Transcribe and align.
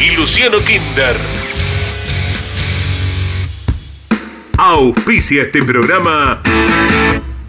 y 0.00 0.16
Luciano 0.16 0.58
Kinder. 0.58 1.16
Auspicia 4.56 5.42
este 5.42 5.60
programa 5.62 6.40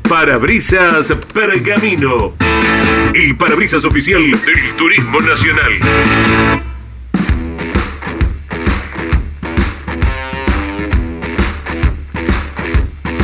Parabrisas 0.07 1.13
Pergamino, 1.33 2.33
el 3.13 3.35
parabrisas 3.37 3.85
oficial 3.85 4.21
del 4.31 4.75
Turismo 4.75 5.19
Nacional. 5.19 5.79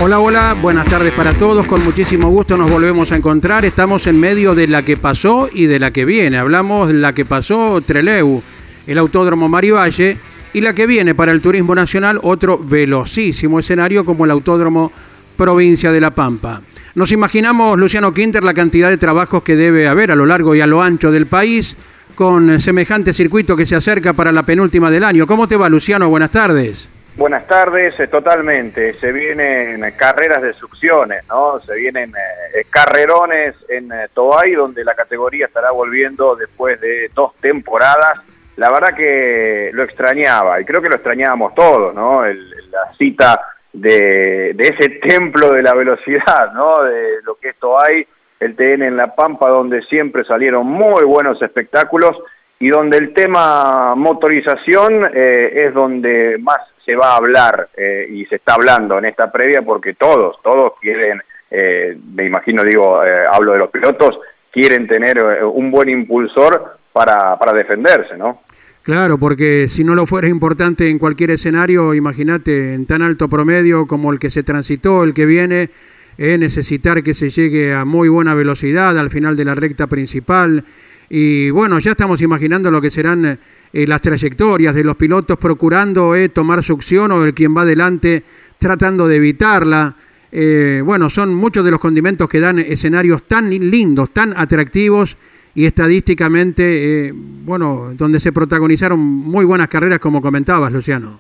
Hola, 0.04 0.20
hola, 0.20 0.54
buenas 0.60 0.88
tardes 0.88 1.14
para 1.14 1.32
todos. 1.32 1.64
Con 1.68 1.84
muchísimo 1.84 2.30
gusto 2.30 2.58
nos 2.58 2.72
volvemos 2.72 3.12
a 3.12 3.18
encontrar. 3.18 3.66
Estamos 3.66 4.08
en 4.08 4.20
medio 4.20 4.56
de 4.56 4.66
la 4.66 4.84
que 4.84 4.98
pasó 4.98 5.48
y 5.54 5.68
de 5.68 5.78
la 5.78 5.92
que 5.92 6.06
viene. 6.06 6.40
Hablamos 6.40 6.88
de 6.88 6.96
la 6.96 7.14
que 7.14 7.24
pasó 7.24 7.82
Treleu, 7.82 8.42
el 8.88 8.98
Autódromo 8.98 9.50
Mario 9.50 9.76
Valle, 9.76 10.18
y 10.54 10.62
la 10.62 10.74
que 10.74 10.88
viene 10.88 11.16
para 11.16 11.32
el 11.32 11.42
Turismo 11.42 11.76
Nacional, 11.76 12.20
otro 12.24 12.58
velocísimo 12.58 13.60
escenario 13.60 14.04
como 14.04 14.26
el 14.26 14.32
Autódromo 14.32 14.92
Provincia 15.38 15.92
de 15.92 16.02
La 16.02 16.12
Pampa. 16.12 16.62
Nos 16.94 17.12
imaginamos, 17.12 17.80
Luciano 17.80 18.14
Quinter, 18.14 18.44
la 18.44 18.54
cantidad 18.54 18.90
de 18.90 18.98
trabajos 18.98 19.44
que 19.44 19.56
debe 19.56 19.88
haber 19.88 20.12
a 20.12 20.16
lo 20.16 20.26
largo 20.26 20.56
y 20.56 20.62
a 20.62 20.68
lo 20.68 20.82
ancho 20.82 21.12
del 21.12 21.28
país 21.28 21.78
con 22.16 22.60
semejante 22.60 23.14
circuito 23.14 23.56
que 23.56 23.66
se 23.66 23.76
acerca 23.76 24.14
para 24.14 24.32
la 24.32 24.44
penúltima 24.44 24.92
del 24.92 25.04
año. 25.04 25.26
¿Cómo 25.26 25.48
te 25.48 25.56
va, 25.56 25.70
Luciano? 25.70 26.10
Buenas 26.10 26.32
tardes. 26.32 26.90
Buenas 27.16 27.46
tardes, 27.46 28.00
eh, 28.00 28.08
totalmente. 28.08 28.94
Se 28.94 29.12
vienen 29.12 29.84
carreras 29.98 30.42
de 30.42 30.54
succiones, 30.54 31.28
¿no? 31.28 31.60
Se 31.60 31.76
vienen 31.76 32.10
eh, 32.10 32.64
carrerones 32.70 33.56
en 33.68 33.92
eh, 33.92 34.08
donde 34.16 34.84
la 34.86 34.96
categoría 34.96 35.48
estará 35.48 35.72
volviendo 35.72 36.36
después 36.36 36.80
de 36.80 37.10
dos 37.14 37.34
temporadas. 37.42 38.20
La 38.58 38.70
verdad 38.70 38.96
que 38.96 39.72
lo 39.74 39.84
extrañaba, 39.84 40.60
y 40.60 40.66
creo 40.66 40.82
que 40.82 40.90
lo 40.90 40.96
extrañábamos 40.96 41.56
todos, 41.56 41.96
¿no? 41.96 42.24
la 42.26 42.94
cita 42.98 43.42
de, 43.74 44.52
ese 44.52 44.90
templo 45.08 45.52
de 45.52 45.64
la 45.64 45.74
velocidad, 45.74 46.52
¿no? 46.54 46.84
De 46.84 47.22
lo 47.24 47.36
que 47.36 47.50
es 47.50 47.56
Toay, 47.58 48.06
el 48.40 48.56
TN 48.56 48.84
en 48.84 48.98
La 48.98 49.16
Pampa, 49.16 49.50
donde 49.50 49.82
siempre 49.84 50.24
salieron 50.26 50.68
muy 50.68 51.04
buenos 51.04 51.42
espectáculos 51.42 52.18
y 52.60 52.70
donde 52.70 52.98
el 52.98 53.14
tema 53.14 53.96
motorización 53.96 55.10
es 55.14 55.74
donde 55.74 56.38
más 56.40 56.60
se 56.86 56.96
va 56.96 57.14
a 57.14 57.18
hablar 57.18 57.70
eh, 57.76 58.08
y 58.10 58.26
se 58.26 58.36
está 58.36 58.56
hablando 58.56 58.98
en 58.98 59.06
esta 59.06 59.32
previa 59.32 59.62
porque 59.62 59.94
todos, 59.94 60.38
todos 60.44 60.74
quieren, 60.82 61.22
eh, 61.50 61.98
me 62.14 62.26
imagino, 62.26 62.64
digo, 62.64 63.04
eh, 63.04 63.26
hablo 63.32 63.54
de 63.54 63.60
los 63.60 63.70
pilotos, 63.70 64.20
quieren 64.52 64.88
tener 64.88 65.22
un 65.44 65.72
buen 65.72 65.90
impulsor 65.90 66.78
para, 66.94 67.38
para 67.38 67.54
defenderse, 67.54 68.18
¿no? 68.18 68.42
Claro, 68.84 69.18
porque 69.20 69.68
si 69.68 69.84
no 69.84 69.94
lo 69.94 70.08
fuera 70.08 70.28
importante 70.28 70.90
en 70.90 70.98
cualquier 70.98 71.32
escenario, 71.32 71.94
imagínate, 71.94 72.74
en 72.74 72.86
tan 72.88 73.02
alto 73.04 73.30
promedio 73.30 73.86
como 73.86 74.12
el 74.12 74.18
que 74.18 74.32
se 74.32 74.42
transitó, 74.42 75.04
el 75.04 75.14
que 75.14 75.28
viene, 75.28 75.70
necesitar 76.18 77.04
que 77.04 77.14
se 77.14 77.30
llegue 77.30 77.74
a 77.74 77.86
muy 77.86 78.10
buena 78.10 78.34
velocidad 78.34 78.98
al 78.98 79.12
final 79.12 79.36
de 79.36 79.46
la 79.46 79.54
recta 79.54 79.86
principal. 79.88 80.66
Y 81.14 81.50
bueno, 81.50 81.78
ya 81.80 81.92
estamos 81.92 82.22
imaginando 82.22 82.72
lo 82.72 82.80
que 82.80 82.90
serán 82.90 83.26
eh, 83.74 83.86
las 83.86 84.00
trayectorias 84.00 84.74
de 84.74 84.86
los 84.86 84.96
pilotos 84.96 85.38
procurando 85.38 86.16
eh, 86.16 86.30
tomar 86.30 86.64
succión 86.64 87.12
o 87.12 87.26
el 87.26 87.34
quien 87.34 87.54
va 87.54 87.64
adelante 87.64 88.24
tratando 88.58 89.10
de 89.10 89.18
evitarla. 89.18 89.98
Eh, 90.32 90.82
bueno, 90.86 91.10
son 91.10 91.36
muchos 91.36 91.66
de 91.66 91.72
los 91.72 91.82
condimentos 91.82 92.30
que 92.30 92.40
dan 92.40 92.60
escenarios 92.60 93.24
tan 93.24 93.50
lindos, 93.50 94.12
tan 94.12 94.34
atractivos 94.38 95.18
y 95.54 95.66
estadísticamente, 95.66 97.12
bueno, 97.14 97.92
donde 97.94 98.20
se 98.20 98.32
protagonizaron 98.32 99.00
muy 99.00 99.46
buenas 99.46 99.68
carreras 99.68 100.00
como 100.00 100.22
comentabas, 100.22 100.72
Luciano. 100.72 101.20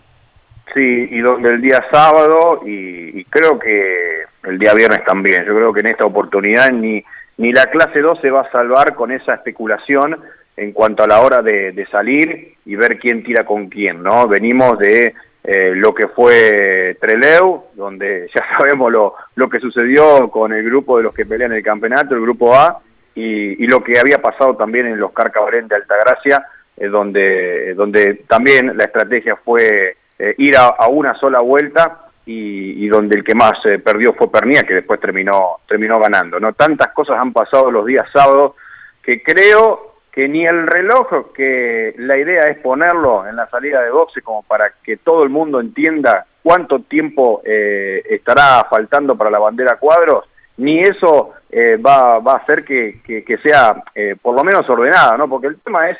Sí, 0.73 1.07
y 1.11 1.19
donde 1.19 1.49
el 1.49 1.61
día 1.61 1.83
sábado 1.91 2.61
y 2.65 3.23
creo 3.25 3.59
que 3.59 4.23
el 4.43 4.57
día 4.57 4.73
viernes 4.73 5.03
también, 5.05 5.45
yo 5.45 5.53
creo 5.55 5.73
que 5.73 5.81
en 5.81 5.87
esta 5.87 6.05
oportunidad 6.05 6.71
ni 6.71 7.03
ni 7.41 7.51
la 7.51 7.65
clase 7.65 8.01
2 8.01 8.19
se 8.21 8.29
va 8.29 8.41
a 8.41 8.51
salvar 8.51 8.93
con 8.93 9.11
esa 9.11 9.33
especulación 9.33 10.19
en 10.57 10.73
cuanto 10.73 11.03
a 11.03 11.07
la 11.07 11.21
hora 11.21 11.41
de, 11.41 11.87
salir 11.91 12.53
y 12.65 12.75
ver 12.75 12.99
quién 12.99 13.23
tira 13.23 13.45
con 13.45 13.67
quién, 13.67 14.03
¿no? 14.03 14.27
Venimos 14.27 14.77
de 14.77 15.15
eh, 15.43 15.73
lo 15.73 15.91
que 15.91 16.07
fue 16.09 16.97
Treleu, 17.01 17.63
donde 17.73 18.29
ya 18.35 18.45
sabemos 18.55 18.91
lo, 18.91 19.15
lo 19.33 19.49
que 19.49 19.59
sucedió 19.59 20.29
con 20.29 20.53
el 20.53 20.63
grupo 20.63 20.97
de 20.97 21.03
los 21.03 21.15
que 21.15 21.25
pelean 21.25 21.53
el 21.53 21.63
campeonato, 21.63 22.13
el 22.13 22.21
grupo 22.21 22.53
A, 22.53 22.79
y, 23.15 23.67
lo 23.67 23.83
que 23.83 23.99
había 23.99 24.21
pasado 24.21 24.55
también 24.55 24.87
en 24.87 24.99
los 24.99 25.11
Carcabarén 25.11 25.67
de 25.67 25.75
Altagracia, 25.75 26.47
eh, 26.77 26.87
donde, 26.87 27.73
donde 27.75 28.23
también 28.27 28.75
la 28.77 28.85
estrategia 28.85 29.35
fue 29.43 29.97
eh, 30.17 30.35
ir 30.37 30.55
a, 30.57 30.87
una 30.87 31.15
sola 31.15 31.39
vuelta 31.39 32.05
y, 32.25 32.87
donde 32.87 33.17
el 33.17 33.23
que 33.23 33.35
más 33.35 33.53
eh, 33.65 33.79
perdió 33.79 34.13
fue 34.13 34.31
Pernía, 34.31 34.63
que 34.63 34.75
después 34.75 34.99
terminó, 34.99 35.57
terminó 35.67 35.99
ganando. 35.99 36.39
¿no? 36.39 36.53
Tantas 36.53 36.89
cosas 36.89 37.17
han 37.19 37.33
pasado 37.33 37.71
los 37.71 37.85
días 37.85 38.05
sábados 38.13 38.53
que 39.01 39.21
creo 39.23 39.91
que 40.11 40.27
ni 40.27 40.45
el 40.45 40.67
reloj, 40.67 41.31
que 41.33 41.93
la 41.97 42.17
idea 42.17 42.49
es 42.49 42.59
ponerlo 42.59 43.27
en 43.27 43.35
la 43.35 43.49
salida 43.49 43.81
de 43.81 43.91
boxe 43.91 44.21
como 44.21 44.43
para 44.43 44.73
que 44.83 44.97
todo 44.97 45.23
el 45.23 45.29
mundo 45.29 45.59
entienda 45.59 46.25
cuánto 46.43 46.81
tiempo 46.81 47.41
eh, 47.45 48.03
estará 48.09 48.65
faltando 48.69 49.15
para 49.15 49.29
la 49.29 49.39
bandera 49.39 49.77
cuadros, 49.77 50.25
ni 50.57 50.79
eso 50.79 51.31
eh, 51.49 51.77
va, 51.77 52.19
va, 52.19 52.33
a 52.33 52.37
hacer 52.37 52.63
que, 52.63 53.39
sea 53.43 53.83
por 54.21 54.35
lo 54.35 54.43
menos 54.43 54.69
ordenada, 54.69 55.17
¿no? 55.17 55.27
Porque 55.29 55.47
el 55.47 55.59
tema 55.59 55.89
es 55.89 55.97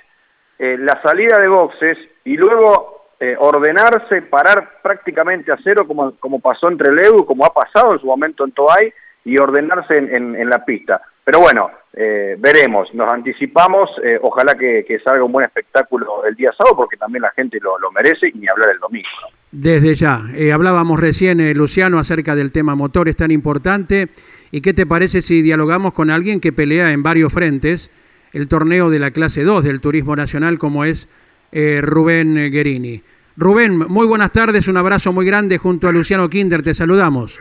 la 0.59 1.01
salida 1.01 1.39
de 1.39 1.47
boxes 1.47 1.97
y 2.23 2.37
luego 2.37 3.01
eh, 3.23 3.35
ordenarse, 3.37 4.23
parar 4.23 4.81
prácticamente 4.81 5.51
a 5.51 5.57
cero 5.63 5.85
como, 5.85 6.15
como 6.17 6.39
pasó 6.39 6.67
entre 6.69 6.91
Leu, 6.91 7.23
como 7.23 7.45
ha 7.45 7.53
pasado 7.53 7.93
en 7.93 7.99
su 7.99 8.07
momento 8.07 8.43
en 8.43 8.51
Toay, 8.51 8.91
y 9.23 9.37
ordenarse 9.37 9.95
en, 9.95 10.49
la 10.49 10.65
pista. 10.65 10.99
Pero 11.23 11.39
bueno, 11.39 11.69
eh, 11.93 12.35
veremos, 12.39 12.91
nos 12.95 13.13
anticipamos, 13.13 13.91
eh, 14.03 14.17
ojalá 14.23 14.55
que, 14.55 14.99
salga 15.03 15.23
un 15.23 15.31
buen 15.31 15.45
espectáculo 15.45 16.25
el 16.25 16.33
día 16.35 16.51
sábado, 16.57 16.77
porque 16.77 16.97
también 16.97 17.21
la 17.21 17.29
gente 17.29 17.59
lo, 17.61 17.91
merece, 17.91 18.29
y 18.29 18.39
ni 18.39 18.47
hablar 18.47 18.71
el 18.71 18.79
domingo. 18.79 19.07
Desde 19.51 19.95
ya, 19.95 20.23
hablábamos 20.53 20.99
recién, 20.99 21.53
Luciano, 21.57 21.99
acerca 21.99 22.35
del 22.35 22.51
tema 22.51 22.75
motores 22.75 23.17
tan 23.17 23.31
importante, 23.31 24.09
y 24.49 24.61
qué 24.61 24.73
te 24.73 24.85
parece 24.85 25.21
si 25.21 25.41
dialogamos 25.41 25.93
con 25.93 26.09
alguien 26.09 26.39
que 26.39 26.53
pelea 26.53 26.91
en 26.91 27.03
varios 27.03 27.33
frentes 27.33 27.91
el 28.33 28.47
torneo 28.47 28.89
de 28.89 28.99
la 28.99 29.11
clase 29.11 29.43
2 29.43 29.63
del 29.63 29.81
Turismo 29.81 30.15
Nacional, 30.15 30.57
como 30.57 30.85
es 30.85 31.09
eh, 31.51 31.81
Rubén 31.83 32.35
Guerini. 32.51 33.01
Rubén, 33.37 33.77
muy 33.77 34.07
buenas 34.07 34.31
tardes, 34.31 34.67
un 34.67 34.77
abrazo 34.77 35.11
muy 35.11 35.25
grande 35.25 35.57
junto 35.57 35.87
a 35.87 35.91
Luciano 35.91 36.29
Kinder, 36.29 36.61
te 36.61 36.73
saludamos. 36.73 37.39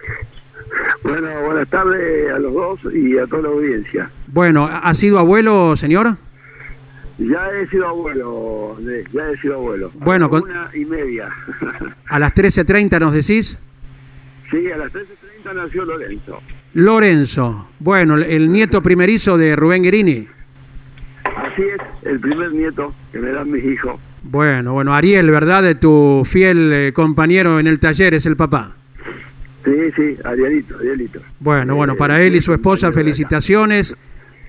Bueno, 1.02 1.28
buenas 1.44 1.68
tardes 1.68 2.30
a 2.32 2.38
los 2.38 2.52
dos 2.52 2.94
y 2.94 3.18
a 3.18 3.26
toda 3.26 3.42
la 3.42 3.48
audiencia. 3.48 4.10
Bueno, 4.26 4.68
¿ha 4.70 4.94
sido 4.94 5.18
abuelo, 5.18 5.76
señor? 5.76 6.16
Ya 7.20 7.50
he 7.50 7.66
sido 7.66 7.86
abuelo, 7.86 8.78
ya 9.12 9.30
he 9.30 9.36
sido 9.36 9.56
abuelo. 9.56 9.92
Bueno, 9.94 10.30
con... 10.30 10.42
una 10.44 10.70
y 10.72 10.86
media. 10.86 11.28
¿A 12.08 12.18
las 12.18 12.34
13.30 12.34 12.98
nos 12.98 13.12
decís? 13.12 13.58
Sí, 14.50 14.70
a 14.72 14.78
las 14.78 14.90
13.30 14.90 15.54
nació 15.54 15.84
Lorenzo. 15.84 16.40
Lorenzo, 16.72 17.68
bueno, 17.78 18.16
el 18.16 18.50
nieto 18.50 18.80
primerizo 18.80 19.36
de 19.36 19.54
Rubén 19.54 19.82
Guerini. 19.82 20.28
Así 21.24 21.62
es, 21.62 22.08
el 22.08 22.18
primer 22.20 22.52
nieto 22.52 22.94
que 23.12 23.18
me 23.18 23.30
dan 23.32 23.50
mis 23.50 23.64
hijos. 23.64 24.00
Bueno, 24.22 24.72
bueno, 24.72 24.94
Ariel, 24.94 25.30
¿verdad? 25.30 25.62
De 25.62 25.74
tu 25.74 26.22
fiel 26.24 26.72
eh, 26.72 26.92
compañero 26.94 27.60
en 27.60 27.66
el 27.66 27.78
taller 27.78 28.14
es 28.14 28.24
el 28.24 28.36
papá. 28.36 28.76
Sí, 29.64 29.72
sí, 29.94 30.16
Arielito, 30.24 30.78
Arielito. 30.78 31.20
Bueno, 31.38 31.74
bueno, 31.74 31.96
para 31.96 32.22
él 32.22 32.34
y 32.34 32.40
su 32.40 32.54
esposa, 32.54 32.92
felicitaciones. 32.92 33.94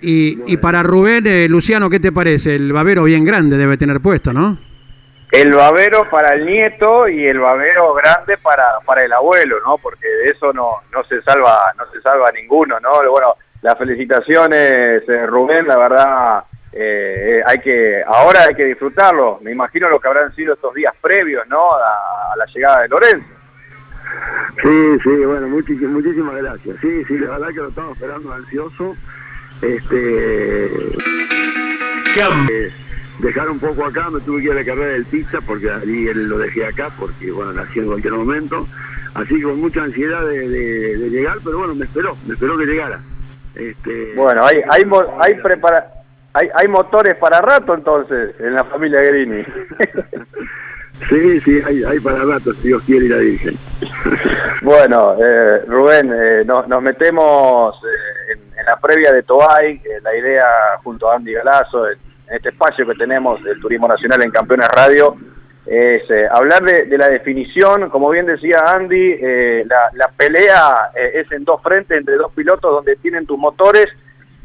Y, 0.01 0.51
y 0.51 0.57
para 0.57 0.83
Rubén, 0.83 1.27
eh, 1.27 1.47
Luciano, 1.47 1.89
¿qué 1.89 1.99
te 1.99 2.11
parece? 2.11 2.55
El 2.55 2.73
babero 2.73 3.03
bien 3.03 3.23
grande 3.23 3.57
debe 3.57 3.77
tener 3.77 4.01
puesto, 4.01 4.33
¿no? 4.33 4.57
El 5.31 5.53
babero 5.53 6.09
para 6.09 6.33
el 6.33 6.45
nieto 6.45 7.07
y 7.07 7.25
el 7.25 7.39
babero 7.39 7.93
grande 7.93 8.37
para, 8.37 8.79
para 8.85 9.03
el 9.03 9.13
abuelo, 9.13 9.57
¿no? 9.65 9.77
Porque 9.77 10.05
de 10.05 10.31
eso 10.31 10.51
no, 10.51 10.81
no 10.91 11.03
se 11.05 11.21
salva, 11.21 11.71
no 11.77 11.85
se 11.91 12.01
salva 12.01 12.31
ninguno, 12.31 12.79
¿no? 12.81 12.89
Bueno, 13.09 13.35
las 13.61 13.77
felicitaciones, 13.77 15.07
eh, 15.07 15.25
Rubén, 15.27 15.67
la 15.67 15.77
verdad, 15.77 16.43
eh, 16.73 17.41
hay 17.45 17.59
que, 17.59 18.03
ahora 18.05 18.43
hay 18.49 18.55
que 18.55 18.65
disfrutarlo. 18.65 19.39
Me 19.41 19.51
imagino 19.51 19.87
lo 19.89 19.99
que 19.99 20.07
habrán 20.07 20.33
sido 20.35 20.53
estos 20.53 20.73
días 20.73 20.93
previos, 20.99 21.47
¿no? 21.47 21.75
A, 21.75 22.35
la 22.35 22.45
llegada 22.45 22.81
de 22.81 22.87
Lorenzo. 22.87 23.27
Sí, 24.61 24.99
sí, 25.03 25.25
bueno, 25.25 25.47
muchísimas 25.47 26.35
gracias. 26.35 26.75
Sí, 26.81 27.05
sí, 27.05 27.19
la 27.19 27.31
verdad 27.31 27.47
que 27.49 27.61
lo 27.61 27.67
estamos 27.69 27.93
esperando 27.93 28.33
ansioso. 28.33 28.95
Este. 29.61 30.65
Eh, 32.49 32.71
dejar 33.19 33.49
un 33.49 33.59
poco 33.59 33.85
acá, 33.85 34.09
me 34.09 34.19
tuve 34.21 34.39
que 34.39 34.45
ir 34.45 34.51
a 34.51 34.55
la 34.55 34.65
carrera 34.65 34.93
del 34.93 35.05
pizza 35.05 35.39
porque 35.41 35.71
ahí 35.71 36.09
lo 36.13 36.37
dejé 36.37 36.65
acá 36.65 36.89
porque, 36.99 37.31
bueno, 37.31 37.53
nací 37.53 37.79
en 37.79 37.87
cualquier 37.87 38.13
momento. 38.13 38.67
Así 39.13 39.35
que 39.35 39.43
con 39.43 39.59
mucha 39.59 39.83
ansiedad 39.83 40.25
de, 40.25 41.09
llegar, 41.09 41.37
pero 41.43 41.59
bueno, 41.59 41.75
me 41.75 41.85
esperó, 41.85 42.17
me 42.25 42.33
esperó 42.33 42.57
que 42.57 42.65
llegara. 42.65 42.99
Este, 43.55 44.13
bueno, 44.15 44.45
hay, 44.45 44.61
hay, 44.69 44.83
hay 45.19 45.33
prepara 45.41 46.01
hay, 46.33 46.47
hay 46.55 46.67
motores 46.69 47.15
para 47.15 47.41
rato 47.41 47.73
entonces 47.73 48.39
en 48.39 48.53
la 48.53 48.63
familia 48.63 49.01
Grini. 49.01 49.43
sí, 51.09 51.39
sí, 51.41 51.61
hay, 51.65 51.83
hay 51.83 51.99
para 51.99 52.23
rato, 52.23 52.53
si 52.53 52.67
Dios 52.67 52.81
quiere 52.83 53.05
y 53.05 53.09
la 53.09 53.17
dicen. 53.17 53.57
bueno, 54.61 55.15
eh, 55.19 55.63
Rubén, 55.67 56.11
eh, 56.13 56.43
nos, 56.45 56.67
nos, 56.67 56.81
metemos 56.81 57.75
eh, 57.83 58.37
en, 58.57 58.65
la 58.65 58.77
previa 58.77 59.11
de 59.11 59.23
Toay, 59.23 59.81
la 60.01 60.15
idea 60.15 60.45
junto 60.83 61.09
a 61.09 61.15
Andy 61.15 61.33
Galazo, 61.33 61.89
en, 61.89 61.97
este 62.31 62.49
espacio 62.49 62.85
que 62.87 62.95
tenemos 62.95 63.43
del 63.43 63.59
Turismo 63.59 63.87
Nacional 63.87 64.23
en 64.23 64.31
Campeones 64.31 64.69
Radio, 64.69 65.17
es 65.65 66.03
hablar 66.31 66.63
de, 66.63 66.97
la 66.97 67.09
definición, 67.09 67.89
como 67.89 68.09
bien 68.09 68.25
decía 68.25 68.57
Andy, 68.67 69.17
la, 69.65 69.89
la, 69.93 70.07
pelea 70.15 70.91
es 70.95 71.29
en 71.31 71.43
dos 71.43 71.61
frentes 71.61 71.97
entre 71.97 72.15
dos 72.15 72.31
pilotos 72.31 72.71
donde 72.71 72.95
tienen 72.95 73.25
tus 73.25 73.37
motores 73.37 73.87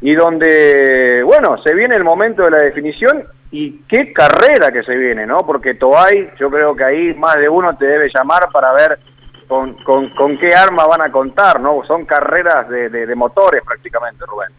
y 0.01 0.13
donde, 0.13 1.23
bueno, 1.23 1.57
se 1.63 1.73
viene 1.73 1.95
el 1.95 2.03
momento 2.03 2.43
de 2.43 2.51
la 2.51 2.57
definición 2.57 3.23
y 3.51 3.79
qué 3.87 4.11
carrera 4.11 4.71
que 4.71 4.83
se 4.83 4.95
viene, 4.95 5.25
¿no? 5.25 5.45
Porque 5.45 5.75
Toay, 5.75 6.31
yo 6.39 6.49
creo 6.49 6.75
que 6.75 6.83
ahí 6.83 7.13
más 7.13 7.37
de 7.37 7.47
uno 7.47 7.75
te 7.77 7.85
debe 7.85 8.11
llamar 8.13 8.49
para 8.51 8.73
ver 8.73 8.99
con, 9.47 9.75
con, 9.83 10.37
qué 10.37 10.53
arma 10.53 10.85
van 10.85 11.01
a 11.01 11.11
contar, 11.11 11.61
¿no? 11.61 11.81
Son 11.87 12.05
carreras 12.05 12.67
de, 12.69 12.89
de, 12.89 13.15
motores 13.15 13.63
prácticamente, 13.63 14.25
Rubén. 14.25 14.49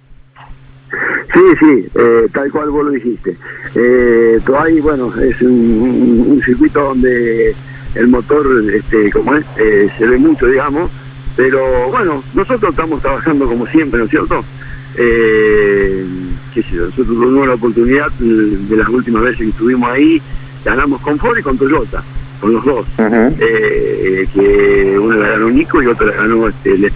Sí, 1.35 1.40
sí, 1.61 1.88
eh, 1.94 2.29
tal 2.32 2.50
cual 2.50 2.70
vos 2.70 2.87
lo 2.87 2.90
dijiste. 2.93 3.37
Eh, 3.75 4.40
Toay, 4.46 4.81
bueno, 4.81 5.12
es 5.20 5.40
un, 5.43 6.40
circuito 6.43 6.81
donde 6.82 7.55
el 7.94 8.08
motor, 8.08 8.46
este, 8.75 9.11
como 9.11 9.35
es, 9.35 9.44
eh, 9.58 9.90
se 9.99 10.06
ve 10.06 10.17
mucho, 10.17 10.46
digamos, 10.46 10.90
pero 11.37 11.90
bueno, 11.90 12.23
nosotros 12.32 12.70
estamos 12.70 13.02
trabajando 13.02 13.46
como 13.46 13.67
siempre, 13.67 13.99
¿no 13.99 14.06
es 14.06 14.11
cierto? 14.11 14.43
Eh, 15.00 16.05
qué 16.53 16.62
sé 16.62 16.75
nosotros 16.75 17.06
tuvimos 17.06 17.47
la 17.47 17.55
oportunidad 17.55 18.11
de 18.19 18.77
las 18.77 18.89
últimas 18.89 19.23
veces 19.23 19.39
que 19.39 19.49
estuvimos 19.50 19.89
ahí, 19.91 20.21
ganamos 20.65 21.00
con 21.03 21.17
Ford 21.21 21.39
y 21.39 21.43
con 21.43 21.56
Toyota, 21.56 22.03
con 22.41 22.53
los 22.53 22.65
dos, 22.65 22.85
eh, 22.99 24.29
que 24.35 24.99
uno 24.99 25.17
la 25.17 25.29
ganó 25.29 25.50
Nico 25.50 25.81
y 25.81 25.87
otro 25.87 26.09
la 26.09 26.17
ganó 26.17 26.49
este, 26.49 26.77
Les 26.77 26.93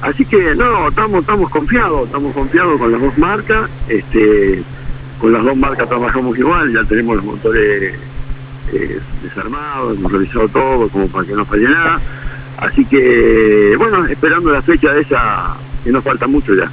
Así 0.00 0.24
que 0.24 0.54
no, 0.56 0.88
estamos 0.88 1.20
estamos 1.20 1.50
confiados, 1.50 2.06
estamos 2.06 2.34
confiados 2.34 2.78
con 2.80 2.90
las 2.90 3.00
dos 3.00 3.16
marcas, 3.16 3.70
este, 3.88 4.62
con 5.20 5.32
las 5.32 5.44
dos 5.44 5.56
marcas 5.56 5.88
trabajamos 5.88 6.36
igual, 6.36 6.72
ya 6.72 6.82
tenemos 6.84 7.16
los 7.16 7.24
motores 7.24 7.94
eh, 8.72 9.00
desarmados, 9.22 9.96
hemos 9.96 10.10
revisado 10.10 10.48
todo 10.48 10.88
como 10.88 11.06
para 11.08 11.26
que 11.26 11.34
no 11.34 11.44
falle 11.46 11.68
nada. 11.68 12.00
Así 12.58 12.84
que, 12.84 13.74
bueno, 13.78 14.04
esperando 14.06 14.50
la 14.50 14.62
fecha 14.62 14.92
de 14.92 15.02
esa, 15.02 15.56
que 15.82 15.90
nos 15.90 16.04
falta 16.04 16.26
mucho 16.26 16.54
ya. 16.54 16.70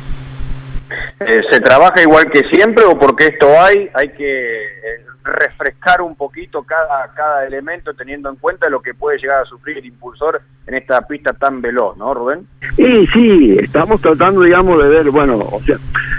Eh, 1.20 1.42
¿Se 1.52 1.60
trabaja 1.60 2.02
igual 2.02 2.30
que 2.32 2.42
siempre 2.50 2.84
o 2.84 2.98
porque 2.98 3.28
esto 3.28 3.48
hay, 3.60 3.90
hay 3.94 4.10
que 4.10 4.64
eh, 4.64 5.06
refrescar 5.24 6.02
un 6.02 6.16
poquito 6.16 6.64
cada, 6.64 7.12
cada 7.14 7.46
elemento 7.46 7.94
teniendo 7.94 8.30
en 8.30 8.36
cuenta 8.38 8.70
lo 8.70 8.82
que 8.82 8.94
puede 8.94 9.20
llegar 9.20 9.42
a 9.42 9.46
sufrir 9.46 9.78
el 9.78 9.86
impulsor 9.86 10.42
en 10.68 10.76
esta 10.76 11.02
pista 11.02 11.34
tan 11.34 11.62
veloz, 11.62 11.98
¿no, 11.98 12.14
Rubén? 12.14 12.48
Sí, 12.76 13.08
sí, 13.08 13.58
estamos 13.60 14.02
tratando, 14.02 14.42
digamos, 14.42 14.82
de 14.82 14.90
ver, 14.90 15.10
bueno, 15.12 15.38
o 15.38 15.62
sea, 15.64 15.78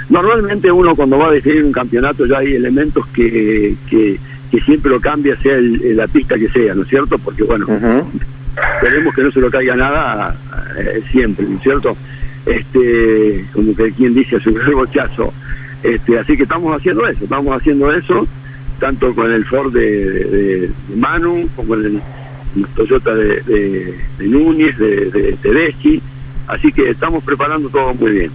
normalmente 0.09 0.71
uno 0.71 0.95
cuando 0.95 1.19
va 1.19 1.29
a 1.29 1.33
definir 1.33 1.65
un 1.65 1.73
campeonato 1.73 2.27
ya 2.27 2.39
hay 2.39 2.55
elementos 2.55 3.07
que, 3.09 3.75
que, 3.89 4.19
siempre 4.65 4.91
lo 4.91 5.01
cambia, 5.01 5.35
sea 5.37 5.57
la 5.59 6.07
pista 6.07 6.37
que 6.37 6.49
sea, 6.51 6.75
¿no 6.75 6.83
es 6.83 6.89
cierto? 6.89 7.19
Porque, 7.19 7.43
bueno, 7.43 7.67
queremos 8.83 9.15
que 9.15 9.23
no 9.23 9.31
se 9.31 9.41
lo 9.41 9.51
caiga 9.51 9.75
nada 9.75 10.37
eh, 10.77 11.03
siempre, 11.11 11.47
¿no 11.47 11.57
es 11.57 11.63
cierto? 11.63 11.97
Este 12.47 13.47
como 13.53 13.75
que 13.75 13.93
quien 13.93 14.15
dice 14.15 14.41
su 14.41 14.53
bochazo 14.75 15.33
este 15.83 16.19
así 16.19 16.37
que 16.37 16.43
estamos 16.43 16.75
haciendo 16.77 17.07
eso 17.07 17.25
estamos 17.25 17.57
haciendo 17.57 17.93
eso 17.93 18.27
tanto 18.83 19.15
con 19.15 19.33
el 19.33 19.45
Ford 19.45 19.73
de, 19.73 20.69
Manu 20.97 21.49
como 21.55 21.69
con 21.69 21.85
el, 21.85 22.03
Toyota 22.75 23.15
de, 23.15 23.97
Núñez 24.19 24.77
de, 24.77 25.09
de 25.09 25.33
Tedeschi. 25.37 26.03
Así 26.49 26.73
que 26.73 26.91
estamos 26.91 27.23
preparando 27.23 27.69
todo 27.69 27.95
muy 27.95 28.11
bien. 28.11 28.33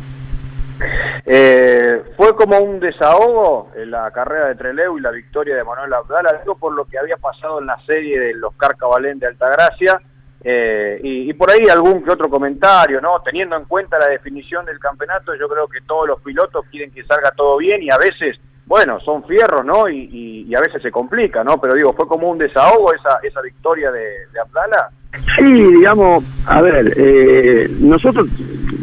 Eh, 1.26 2.02
fue 2.16 2.34
como 2.38 2.58
un 2.60 2.80
desahogo 2.80 3.72
en 3.76 3.92
la 3.92 4.10
carrera 4.12 4.48
de 4.48 4.56
Treleu 4.56 4.98
y 4.98 5.02
la 5.02 5.12
victoria 5.12 5.58
de 5.58 5.66
Manuel 5.66 5.94
Abdala, 5.94 6.40
digo 6.42 6.58
por 6.58 6.74
lo 6.74 6.86
que 6.86 6.98
había 6.98 7.18
pasado 7.18 7.60
en 7.60 7.66
la 7.66 7.78
serie 7.86 8.18
de 8.18 8.34
los 8.36 8.56
Carcabalén 8.56 9.20
de 9.20 9.28
Altagracia, 9.28 10.00
eh, 10.44 11.00
y, 11.04 11.34
por 11.34 11.50
ahí 11.52 11.68
algún 11.70 12.04
que 12.04 12.12
otro 12.12 12.30
comentario, 12.30 13.02
¿no? 13.02 13.20
Teniendo 13.22 13.56
en 13.56 13.66
cuenta 13.66 14.00
la 14.00 14.08
definición 14.08 14.66
del 14.66 14.80
campeonato, 14.80 15.36
yo 15.36 15.48
creo 15.50 15.68
que 15.68 15.82
todos 15.82 16.08
los 16.08 16.22
pilotos 16.22 16.66
quieren 16.70 16.92
que 16.92 17.04
salga 17.04 17.32
todo 17.32 17.58
bien 17.58 17.82
y 17.82 17.90
a 17.90 17.98
veces, 17.98 18.40
bueno, 18.66 19.00
son 19.00 19.24
fierros, 19.24 19.66
¿no? 19.66 19.90
Y, 19.90 20.54
a 20.56 20.62
veces 20.62 20.82
se 20.82 20.92
complica, 20.92 21.44
¿no? 21.44 21.60
Pero 21.60 21.74
digo, 21.74 21.94
fue 21.94 22.08
como 22.08 22.30
un 22.30 22.38
desahogo 22.38 22.94
esa, 22.94 23.20
esa 23.22 23.42
victoria 23.42 23.92
de, 23.92 24.28
de 24.32 24.40
Abdala. 24.40 24.90
Sí, 25.36 25.44
digamos, 25.44 26.24
a 26.46 26.62
ver, 26.62 26.94
eh, 26.98 27.70
nosotros 27.80 28.28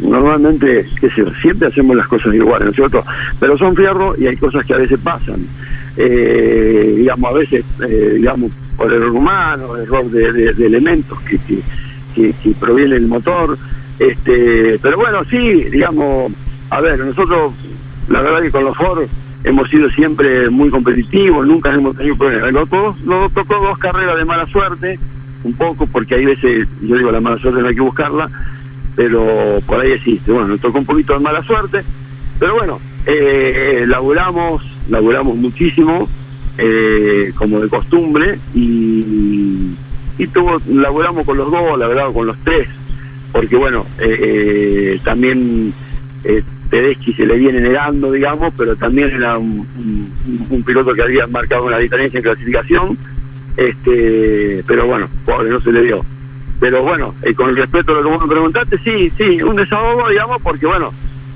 normalmente, 0.01 0.85
qué 0.99 1.09
sé 1.09 1.23
siempre 1.41 1.67
hacemos 1.67 1.95
las 1.95 2.07
cosas 2.07 2.33
iguales, 2.33 2.65
¿no 2.65 2.69
es 2.71 2.75
cierto? 2.75 3.03
Pero 3.39 3.57
son 3.57 3.75
fierros 3.75 4.17
y 4.19 4.27
hay 4.27 4.37
cosas 4.37 4.65
que 4.65 4.73
a 4.73 4.77
veces 4.77 4.99
pasan. 5.03 5.47
Eh, 5.97 6.93
digamos, 6.97 7.31
a 7.31 7.33
veces, 7.33 7.65
digamos, 8.13 8.51
por 8.77 8.91
error 8.91 9.11
humano, 9.11 9.77
error 9.77 10.05
de, 10.09 10.49
elementos 10.65 11.19
que, 11.21 11.37
que, 12.13 12.33
que, 12.33 12.51
proviene 12.59 12.95
del 12.95 13.07
motor. 13.07 13.57
este 13.99 14.79
Pero 14.81 14.97
bueno, 14.97 15.23
sí, 15.25 15.63
digamos, 15.71 16.31
a 16.69 16.81
ver, 16.81 16.99
nosotros, 16.99 17.53
la 18.09 18.21
verdad 18.21 18.41
que 18.41 18.51
con 18.51 18.65
los 18.65 18.77
Ford 18.77 19.07
hemos 19.43 19.69
sido 19.69 19.89
siempre 19.91 20.49
muy 20.49 20.69
competitivos, 20.69 21.45
nunca 21.45 21.73
hemos 21.73 21.95
tenido 21.95 22.17
problemas. 22.17 22.51
Nos 22.51 23.05
nos 23.05 23.31
tocó 23.33 23.55
dos 23.59 23.77
carreras 23.77 24.17
de 24.17 24.25
mala 24.25 24.45
suerte, 24.47 24.99
un 25.45 25.53
poco, 25.53 25.87
porque 25.87 26.15
hay 26.15 26.25
veces, 26.25 26.67
yo 26.81 26.97
digo, 26.97 27.11
la 27.11 27.21
mala 27.21 27.37
suerte 27.37 27.61
no 27.61 27.67
hay 27.67 27.75
que 27.75 27.81
buscarla, 27.81 28.29
pero 28.95 29.59
por 29.65 29.79
ahí 29.79 29.91
existe. 29.91 30.31
Bueno, 30.31 30.49
nos 30.49 30.59
tocó 30.59 30.79
un 30.79 30.85
poquito 30.85 31.13
de 31.13 31.19
mala 31.19 31.43
suerte, 31.43 31.83
pero 32.39 32.55
bueno, 32.55 32.79
eh, 33.05 33.85
laburamos, 33.87 34.63
laburamos 34.89 35.35
muchísimo, 35.37 36.09
eh, 36.57 37.31
como 37.35 37.59
de 37.59 37.67
costumbre 37.67 38.39
y, 38.53 39.75
y 40.17 40.27
tuvo, 40.27 40.61
laboramos 40.67 41.25
con 41.25 41.37
los 41.37 41.51
dos, 41.51 41.77
la 41.77 41.87
verdad, 41.87 42.11
con 42.13 42.27
los 42.27 42.37
tres, 42.39 42.67
porque 43.31 43.55
bueno, 43.55 43.85
eh, 43.99 44.17
eh, 44.19 44.99
también 45.03 45.73
eh, 46.23 46.41
Tedeschi 46.69 47.13
se 47.13 47.25
le 47.25 47.37
viene 47.37 47.59
negando, 47.59 48.11
digamos, 48.11 48.53
pero 48.57 48.75
también 48.75 49.11
era 49.11 49.37
un, 49.37 49.67
piloto 50.65 50.93
que 50.93 51.03
había 51.03 51.27
marcado 51.27 51.65
una 51.65 51.77
diferencia 51.77 52.17
en 52.17 52.23
clasificación, 52.23 52.97
este 53.57 54.63
pero 54.67 54.85
bueno, 54.87 55.07
pobre, 55.25 55.49
no 55.49 55.59
se 55.61 55.71
le 55.71 55.83
dio. 55.83 56.01
Pero 56.59 56.83
bueno, 56.83 57.13
con 57.35 57.49
el 57.49 57.57
respeto 57.57 57.91
a 57.91 57.95
lo 57.95 58.03
que 58.03 58.09
vos 58.09 58.21
me 58.21 58.27
preguntaste, 58.27 58.77
sí, 58.79 59.11
sí, 59.17 59.41
un 59.41 59.57
desahogo, 59.57 60.07
digamos, 60.09 60.41
porque 60.41 60.65
bueno, 60.65 60.93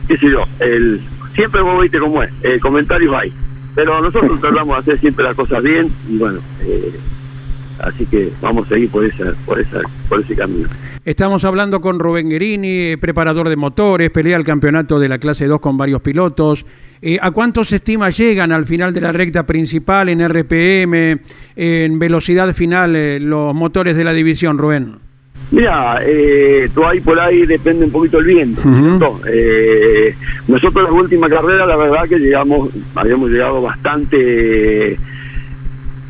qué 0.07 0.17
sé 0.17 0.31
yo, 0.31 0.43
el, 0.59 1.01
siempre 1.35 1.61
vos 1.61 1.81
viste 1.81 1.99
cómo 1.99 2.23
es, 2.23 2.31
el 2.43 2.59
comentarios 2.59 3.15
hay. 3.15 3.33
Pero 3.75 4.01
nosotros 4.01 4.39
tratamos 4.41 4.75
de 4.75 4.79
hacer 4.81 4.99
siempre 4.99 5.25
las 5.25 5.35
cosas 5.35 5.63
bien 5.63 5.91
y 6.07 6.17
bueno, 6.17 6.39
eh, 6.61 6.93
así 7.79 8.05
que 8.05 8.31
vamos 8.41 8.65
a 8.67 8.69
seguir 8.69 8.89
por, 8.89 9.05
esa, 9.05 9.33
por, 9.45 9.59
esa, 9.59 9.81
por 10.07 10.21
ese 10.21 10.35
camino. 10.35 10.69
Estamos 11.05 11.45
hablando 11.45 11.81
con 11.81 11.99
Rubén 11.99 12.29
Guerini, 12.29 12.97
preparador 12.97 13.49
de 13.49 13.55
motores, 13.55 14.11
pelea 14.11 14.37
el 14.37 14.43
campeonato 14.43 14.99
de 14.99 15.09
la 15.09 15.17
clase 15.17 15.47
2 15.47 15.59
con 15.59 15.77
varios 15.77 16.01
pilotos. 16.01 16.65
Eh, 17.01 17.17
¿A 17.21 17.31
cuántos 17.31 17.71
estimas 17.71 18.17
llegan 18.17 18.51
al 18.51 18.65
final 18.65 18.93
de 18.93 19.01
la 19.01 19.11
recta 19.11 19.45
principal 19.45 20.09
en 20.09 20.19
RPM, 20.27 21.17
en 21.55 21.99
velocidad 21.99 22.53
final, 22.53 22.95
eh, 22.95 23.19
los 23.21 23.55
motores 23.55 23.95
de 23.95 24.03
la 24.03 24.11
división, 24.13 24.57
Rubén? 24.57 24.95
Mira, 25.51 25.99
eh, 26.05 26.69
tú 26.75 26.85
ahí 26.85 26.99
por 26.99 27.19
ahí 27.19 27.45
depende 27.45 27.85
un 27.85 27.91
poquito 27.91 28.19
el 28.19 28.25
viento. 28.25 28.61
eh, 29.27 30.13
nosotros 30.47 30.85
en 30.85 30.93
la 30.93 30.99
última 31.01 31.27
carrera, 31.29 31.65
la 31.65 31.75
verdad 31.75 32.07
que 32.07 32.19
llegamos, 32.19 32.69
habíamos 32.93 33.31
llegado 33.31 33.61
bastante, 33.61 34.97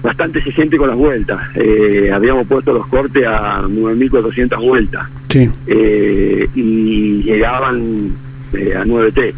bastante 0.03 0.39
exigente 0.39 0.75
con 0.75 0.89
las 0.89 0.97
vueltas. 0.97 1.39
Eh, 1.55 2.09
habíamos 2.11 2.47
puesto 2.47 2.73
los 2.73 2.87
cortes 2.87 3.25
a 3.25 3.61
9.400 3.61 4.59
vueltas. 4.61 5.07
Sí. 5.29 5.49
Eh, 5.67 6.49
y 6.55 7.23
llegaban 7.23 8.11
a 8.75 8.83
9T. 8.85 9.33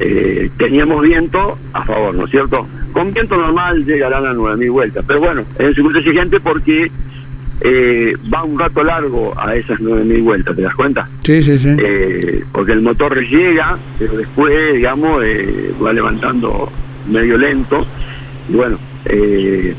Eh, 0.00 0.50
teníamos 0.56 1.02
viento 1.02 1.58
a 1.74 1.84
favor, 1.84 2.14
¿no 2.14 2.24
es 2.24 2.30
cierto? 2.30 2.66
Con 2.92 3.12
viento 3.12 3.36
normal 3.36 3.84
llegarán 3.84 4.26
a 4.26 4.32
9.000 4.32 4.72
vueltas, 4.72 5.04
pero 5.06 5.20
bueno, 5.20 5.42
es 5.58 5.68
un 5.68 5.74
circuito 5.74 5.98
exigente 5.98 6.40
porque 6.40 6.90
eh, 7.60 8.16
va 8.32 8.42
un 8.42 8.58
rato 8.58 8.82
largo 8.82 9.38
a 9.38 9.54
esas 9.54 9.78
9.000 9.78 10.24
vueltas, 10.24 10.56
¿te 10.56 10.62
das 10.62 10.74
cuenta? 10.74 11.06
Sí, 11.22 11.42
sí, 11.42 11.58
sí. 11.58 11.68
Eh, 11.78 12.42
porque 12.50 12.72
el 12.72 12.80
motor 12.80 13.20
llega, 13.20 13.76
pero 13.98 14.16
después, 14.16 14.74
digamos, 14.74 15.22
eh, 15.22 15.70
va 15.84 15.92
levantando 15.92 16.72
medio 17.10 17.36
lento, 17.36 17.86
y 18.48 18.54
bueno, 18.54 18.78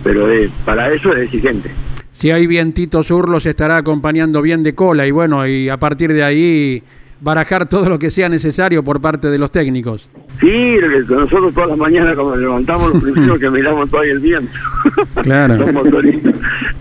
pero 0.03 0.27
para 0.63 0.93
eso 0.93 1.13
es 1.13 1.23
exigente. 1.23 1.71
Si 2.11 2.29
hay 2.29 2.45
vientito 2.45 3.01
sur, 3.01 3.27
los 3.29 3.47
estará 3.47 3.77
acompañando 3.77 4.43
bien 4.43 4.61
de 4.61 4.75
cola 4.75 5.07
y 5.07 5.11
bueno, 5.11 5.47
y 5.47 5.69
a 5.69 5.77
partir 5.77 6.13
de 6.13 6.23
ahí 6.23 6.83
barajar 7.21 7.69
todo 7.69 7.87
lo 7.87 7.99
que 7.99 8.09
sea 8.09 8.27
necesario 8.27 8.83
por 8.83 8.99
parte 8.99 9.29
de 9.29 9.37
los 9.37 9.51
técnicos. 9.51 10.09
Sí, 10.39 10.75
nosotros 11.07 11.53
todas 11.53 11.69
las 11.69 11.77
mañanas 11.77 12.15
cuando 12.15 12.35
levantamos, 12.35 12.93
lo 12.93 12.99
primero 12.99 13.39
que 13.39 13.49
miramos 13.49 13.89
todavía 13.89 14.13
el 14.13 14.19
viento. 14.19 14.51
Claro. 15.21 15.55
Los. 15.55 16.05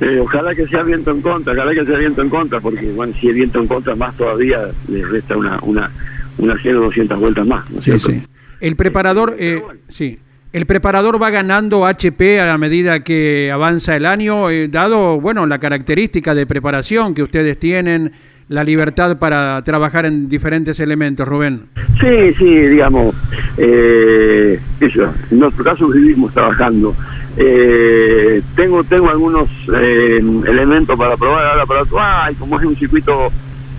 Eh, 0.01 0.19
ojalá 0.19 0.55
que 0.55 0.67
sea 0.67 0.83
viento 0.83 1.11
en 1.11 1.21
contra, 1.21 1.53
ojalá 1.53 1.75
que 1.75 1.85
sea 1.85 1.99
viento 1.99 2.23
en 2.23 2.31
contra, 2.31 2.59
porque 2.59 2.91
bueno, 2.93 3.13
si 3.21 3.29
es 3.29 3.35
viento 3.35 3.61
en 3.61 3.67
contra, 3.67 3.95
más 3.95 4.17
todavía 4.17 4.69
le 4.89 5.05
resta 5.05 5.37
una, 5.37 5.59
una, 5.63 5.91
una 6.39 6.57
100 6.57 6.77
o 6.77 6.81
200 6.81 7.21
vueltas 7.21 7.47
más. 7.47 7.71
¿no 7.71 7.79
es 7.79 7.85
Sí, 7.85 7.99
sí. 7.99 8.23
El 8.61 8.77
preparador, 8.77 9.37
eh, 9.39 9.63
sí. 9.89 10.19
El 10.53 10.67
preparador 10.67 11.23
va 11.23 11.31
ganando 11.31 11.87
HP 11.87 12.41
a 12.41 12.57
medida 12.59 13.05
que 13.05 13.51
avanza 13.53 13.95
el 13.95 14.07
año, 14.07 14.51
eh, 14.51 14.69
dado, 14.69 15.21
bueno, 15.21 15.47
la 15.47 15.59
característica 15.59 16.35
de 16.35 16.47
preparación 16.47 17.15
que 17.15 17.23
ustedes 17.23 17.59
tienen, 17.59 18.13
la 18.51 18.65
libertad 18.65 19.17
para 19.17 19.63
trabajar 19.63 20.07
en 20.07 20.29
diferentes 20.29 20.81
elementos, 20.81 21.27
Rubén. 21.27 21.67
Sí, 22.01 22.35
sí, 22.37 22.47
digamos, 22.47 23.15
eh, 23.57 24.59
eso, 24.81 25.15
en 25.31 25.39
nuestro 25.39 25.63
caso 25.63 25.87
vivimos 25.87 26.35
trabajando. 26.35 26.97
Eh, 27.37 28.43
tengo 28.57 28.83
tengo 28.83 29.09
algunos 29.09 29.49
eh, 29.73 30.21
elementos 30.49 30.99
para 30.99 31.17
probar 31.17 31.47
ahora 31.47 31.65
para 31.65 32.33
y 32.33 32.35
como 32.35 32.59
es 32.59 32.67
un 32.67 32.75
circuito, 32.75 33.31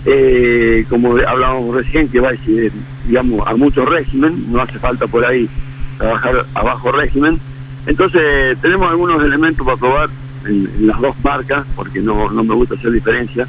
eh, 0.06 0.86
como 0.88 1.18
hablábamos 1.18 1.76
recién, 1.76 2.08
que 2.08 2.22
va 2.22 2.32
eh, 2.32 2.72
digamos, 3.06 3.46
a 3.46 3.54
mucho 3.58 3.84
régimen, 3.84 4.46
no 4.54 4.62
hace 4.62 4.80
falta 4.80 5.06
por 5.06 5.26
ahí 5.26 5.50
trabajar 5.98 6.46
a 6.54 6.64
bajo 6.64 6.94
régimen. 6.94 7.42
Entonces 7.88 8.58
tenemos 8.62 8.90
algunos 8.90 9.22
elementos 9.22 9.66
para 9.66 9.78
probar 9.78 10.10
en, 10.46 10.70
en 10.80 10.88
las 10.88 11.02
dos 11.02 11.16
marcas, 11.22 11.66
porque 11.76 12.00
no, 12.00 12.32
no 12.32 12.42
me 12.42 12.56
gusta 12.56 12.76
hacer 12.76 12.92
diferencia. 12.92 13.46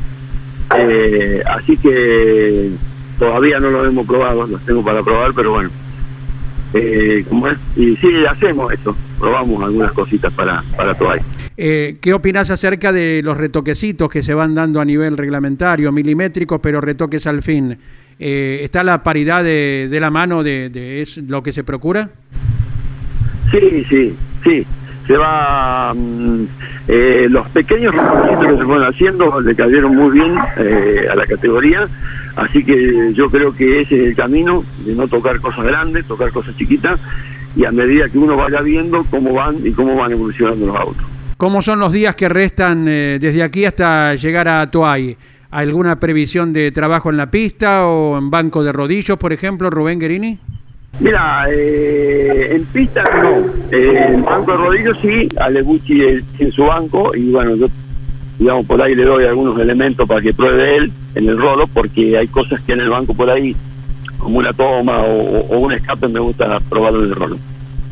Eh, 0.78 1.42
así 1.46 1.76
que 1.76 2.70
todavía 3.18 3.60
no 3.60 3.70
lo 3.70 3.86
hemos 3.86 4.06
probado, 4.06 4.46
los 4.46 4.64
tengo 4.64 4.84
para 4.84 5.02
probar, 5.02 5.32
pero 5.34 5.52
bueno. 5.52 5.70
Eh, 6.74 7.24
como 7.28 7.48
es, 7.48 7.58
y 7.76 7.96
sí, 7.96 8.08
hacemos 8.28 8.72
eso, 8.72 8.96
probamos 9.18 9.62
algunas 9.62 9.92
cositas 9.92 10.32
para, 10.32 10.64
para 10.74 10.94
Toay. 10.94 11.20
Eh, 11.56 11.98
¿Qué 12.00 12.14
opinas 12.14 12.50
acerca 12.50 12.92
de 12.92 13.20
los 13.22 13.36
retoquecitos 13.36 14.08
que 14.08 14.22
se 14.22 14.32
van 14.32 14.54
dando 14.54 14.80
a 14.80 14.84
nivel 14.84 15.18
reglamentario, 15.18 15.92
milimétricos, 15.92 16.60
pero 16.62 16.80
retoques 16.80 17.26
al 17.26 17.42
fin? 17.42 17.76
Eh, 18.18 18.60
¿Está 18.62 18.82
la 18.84 19.02
paridad 19.02 19.44
de, 19.44 19.88
de 19.90 20.00
la 20.00 20.10
mano 20.10 20.42
de, 20.42 20.70
de 20.70 21.02
es 21.02 21.18
lo 21.18 21.42
que 21.42 21.52
se 21.52 21.62
procura? 21.62 22.08
Sí, 23.50 23.84
sí, 23.88 24.14
sí. 24.42 24.66
Se 25.06 25.16
va. 25.16 25.92
mm, 25.94 26.44
eh, 26.88 27.26
los 27.30 27.48
pequeños 27.50 27.94
reconocimientos 27.94 28.50
que 28.50 28.56
se 28.56 28.64
fueron 28.64 28.84
haciendo 28.84 29.40
le 29.40 29.54
cayeron 29.54 29.94
muy 29.94 30.10
bien 30.18 30.34
eh, 30.56 31.06
a 31.10 31.14
la 31.14 31.26
categoría. 31.26 31.88
Así 32.36 32.64
que 32.64 33.12
yo 33.12 33.30
creo 33.30 33.54
que 33.54 33.82
ese 33.82 34.02
es 34.02 34.08
el 34.08 34.16
camino 34.16 34.64
de 34.84 34.94
no 34.94 35.06
tocar 35.06 35.40
cosas 35.40 35.64
grandes, 35.64 36.06
tocar 36.06 36.32
cosas 36.32 36.56
chiquitas. 36.56 36.98
Y 37.54 37.64
a 37.64 37.70
medida 37.70 38.08
que 38.08 38.18
uno 38.18 38.36
vaya 38.36 38.62
viendo 38.62 39.04
cómo 39.10 39.34
van 39.34 39.56
y 39.64 39.72
cómo 39.72 39.94
van 39.94 40.12
evolucionando 40.12 40.66
los 40.66 40.76
autos. 40.76 41.04
¿Cómo 41.36 41.60
son 41.60 41.80
los 41.80 41.92
días 41.92 42.16
que 42.16 42.28
restan 42.28 42.86
eh, 42.88 43.18
desde 43.20 43.42
aquí 43.42 43.64
hasta 43.64 44.14
llegar 44.14 44.48
a 44.48 44.70
Toay? 44.70 45.16
¿Alguna 45.50 46.00
previsión 46.00 46.52
de 46.52 46.72
trabajo 46.72 47.10
en 47.10 47.18
la 47.18 47.30
pista 47.30 47.86
o 47.86 48.16
en 48.16 48.30
banco 48.30 48.64
de 48.64 48.72
rodillos, 48.72 49.18
por 49.18 49.32
ejemplo, 49.32 49.68
Rubén 49.68 49.98
Guerini? 49.98 50.38
Mira, 51.00 51.46
eh, 51.50 52.54
en 52.54 52.64
pista 52.66 53.02
no. 53.22 53.46
Eh, 53.70 54.12
en 54.14 54.22
banco 54.22 54.52
de 54.52 54.58
rodillos 54.58 54.98
sí, 55.00 55.28
a 55.38 55.48
Legucci 55.48 56.02
eh, 56.02 56.24
en 56.38 56.52
su 56.52 56.64
banco. 56.64 57.14
Y 57.14 57.30
bueno, 57.30 57.56
yo, 57.56 57.66
digamos, 58.38 58.66
por 58.66 58.80
ahí 58.80 58.94
le 58.94 59.04
doy 59.04 59.24
algunos 59.24 59.58
elementos 59.58 60.06
para 60.06 60.20
que 60.20 60.34
pruebe 60.34 60.76
él 60.76 60.92
en 61.14 61.28
el 61.28 61.38
rolo, 61.38 61.66
porque 61.66 62.16
hay 62.16 62.28
cosas 62.28 62.60
que 62.62 62.72
en 62.72 62.80
el 62.80 62.90
banco 62.90 63.14
por 63.14 63.30
ahí, 63.30 63.56
como 64.18 64.38
una 64.38 64.52
toma 64.52 65.00
o, 65.00 65.58
un 65.58 65.72
escape, 65.72 66.08
me 66.08 66.20
gusta 66.20 66.60
probarlo 66.60 67.04
en 67.04 67.10
el 67.10 67.14
rolo. 67.14 67.38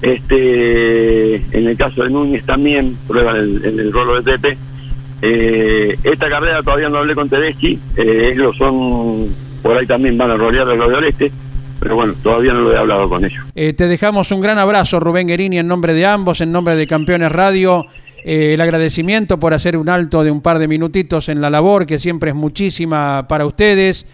Este, 0.02 1.35
en 1.37 1.66
el 1.66 1.76
caso 1.76 2.02
de 2.02 2.11
Núñez 2.11 2.45
también 2.45 2.97
prueba 3.07 3.33
en 3.33 3.38
el, 3.38 3.64
en 3.64 3.80
el 3.80 3.92
rolo 3.92 4.21
de 4.21 4.33
Tepe. 4.33 4.59
Eh, 5.23 5.99
esta 6.02 6.30
carrera 6.30 6.62
todavía 6.62 6.88
no 6.88 6.99
hablé 6.99 7.14
con 7.14 7.28
Tedeschi, 7.28 7.78
eh, 7.97 8.30
ellos 8.33 8.57
son, 8.57 9.28
por 9.62 9.76
ahí 9.76 9.87
también 9.87 10.16
van 10.16 10.30
a 10.30 10.37
rolear 10.37 10.66
el 10.71 10.78
de 10.78 10.85
Oeste, 10.85 11.33
pero 11.81 11.97
bueno, 11.97 12.13
todavía 12.23 12.53
no 12.53 12.61
lo 12.61 12.73
he 12.73 12.79
hablado 12.79 13.09
con 13.09 13.25
ellos. 13.25 13.43
Eh, 13.55 13.73
te 13.73 13.89
dejamos 13.89 14.31
un 14.31 14.41
gran 14.41 14.59
abrazo, 14.59 15.01
Rubén 15.01 15.27
Guerini, 15.27 15.59
en 15.59 15.67
nombre 15.67 15.95
de 15.95 16.07
ambos, 16.07 16.41
en 16.43 16.53
nombre 16.53 16.77
de 16.77 16.87
Campeones 16.87 17.33
Radio. 17.33 17.87
Eh, 18.23 18.53
el 18.55 18.61
agradecimiento 18.61 19.39
por 19.39 19.55
hacer 19.55 19.79
un 19.79 19.89
alto 19.89 20.23
de 20.23 20.31
un 20.31 20.43
par 20.43 20.59
de 20.59 20.69
minutitos 20.69 21.31
en 21.31 21.41
la 21.41 21.49
labor, 21.49 21.87
que 21.87 21.99
siempre 21.99 22.31
es 22.31 22.37
muchísima 22.37 23.27
para 23.27 23.47
ustedes. 23.47 24.07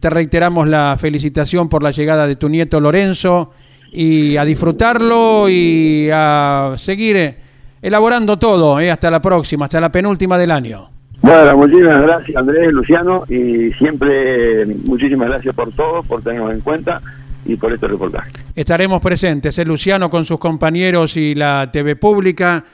Te 0.00 0.10
reiteramos 0.10 0.66
la 0.66 0.96
felicitación 0.98 1.68
por 1.68 1.84
la 1.84 1.92
llegada 1.92 2.26
de 2.26 2.34
tu 2.34 2.48
nieto 2.48 2.80
Lorenzo 2.80 3.52
y 3.92 4.36
a 4.36 4.44
disfrutarlo 4.44 5.48
y 5.48 6.08
a 6.12 6.74
seguir 6.76 7.16
eh, 7.16 7.36
elaborando 7.80 8.36
todo. 8.36 8.78
hasta 8.78 9.10
la 9.12 9.22
próxima, 9.22 9.66
hasta 9.66 9.80
la 9.80 9.92
penúltima 9.92 10.36
del 10.36 10.50
año. 10.50 10.91
Bueno, 11.22 11.56
muchísimas 11.56 12.02
gracias 12.02 12.36
Andrés, 12.36 12.72
Luciano, 12.72 13.24
y 13.28 13.72
siempre 13.74 14.62
eh, 14.62 14.76
muchísimas 14.84 15.28
gracias 15.28 15.54
por 15.54 15.72
todo, 15.72 16.02
por 16.02 16.20
tenernos 16.20 16.52
en 16.52 16.60
cuenta 16.60 17.00
y 17.44 17.56
por 17.56 17.72
este 17.72 17.88
reportaje. 17.88 18.32
Estaremos 18.54 19.00
presentes, 19.00 19.56
el 19.58 19.68
Luciano 19.68 20.10
con 20.10 20.24
sus 20.24 20.38
compañeros 20.38 21.16
y 21.16 21.34
la 21.34 21.70
TV 21.72 21.96
Pública, 21.96 22.64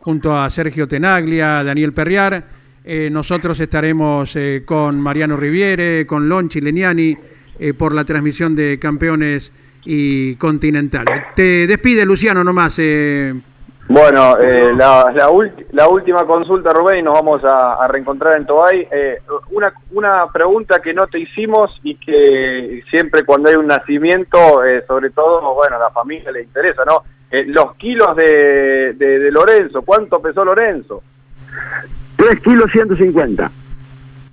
junto 0.00 0.38
a 0.38 0.48
Sergio 0.50 0.88
Tenaglia, 0.88 1.62
Daniel 1.62 1.92
Perriar. 1.92 2.44
Eh, 2.84 3.10
nosotros 3.10 3.60
estaremos 3.60 4.34
eh, 4.36 4.62
con 4.64 4.98
Mariano 4.98 5.36
Riviere, 5.36 6.06
con 6.06 6.28
Lonchi 6.28 6.60
Leniani, 6.60 7.16
eh, 7.58 7.74
por 7.74 7.94
la 7.94 8.04
transmisión 8.04 8.56
de 8.56 8.78
Campeones 8.78 9.52
y 9.84 10.34
Continental. 10.36 11.04
Te 11.36 11.66
despide, 11.66 12.06
Luciano, 12.06 12.42
nomás. 12.42 12.80
Bueno, 13.88 14.38
eh, 14.38 14.74
la, 14.76 15.10
la, 15.14 15.30
la 15.72 15.88
última 15.88 16.24
consulta, 16.26 16.74
Rubén, 16.74 16.98
y 16.98 17.02
nos 17.02 17.14
vamos 17.14 17.42
a, 17.42 17.88
reencontrar 17.88 18.36
en 18.36 18.44
Tobay. 18.44 18.86
Eh, 18.90 19.18
una, 19.52 19.72
una 19.92 20.26
pregunta 20.30 20.78
que 20.80 20.92
no 20.92 21.06
te 21.06 21.18
hicimos 21.18 21.70
y 21.82 21.94
que 21.94 22.82
siempre 22.90 23.24
cuando 23.24 23.48
hay 23.48 23.54
un 23.54 23.66
nacimiento, 23.66 24.62
eh, 24.62 24.84
sobre 24.86 25.08
todo, 25.08 25.54
bueno, 25.54 25.76
a 25.76 25.78
la 25.78 25.90
familia 25.90 26.30
le 26.30 26.42
interesa, 26.42 26.84
¿no? 26.84 27.02
Eh, 27.30 27.44
los 27.46 27.76
kilos 27.76 28.14
de, 28.14 28.92
de, 28.92 29.18
de 29.20 29.30
Lorenzo, 29.30 29.80
¿cuánto 29.80 30.20
pesó 30.20 30.44
Lorenzo? 30.44 31.02
3 32.16 32.40
kilos 32.40 32.70
150. 32.70 33.50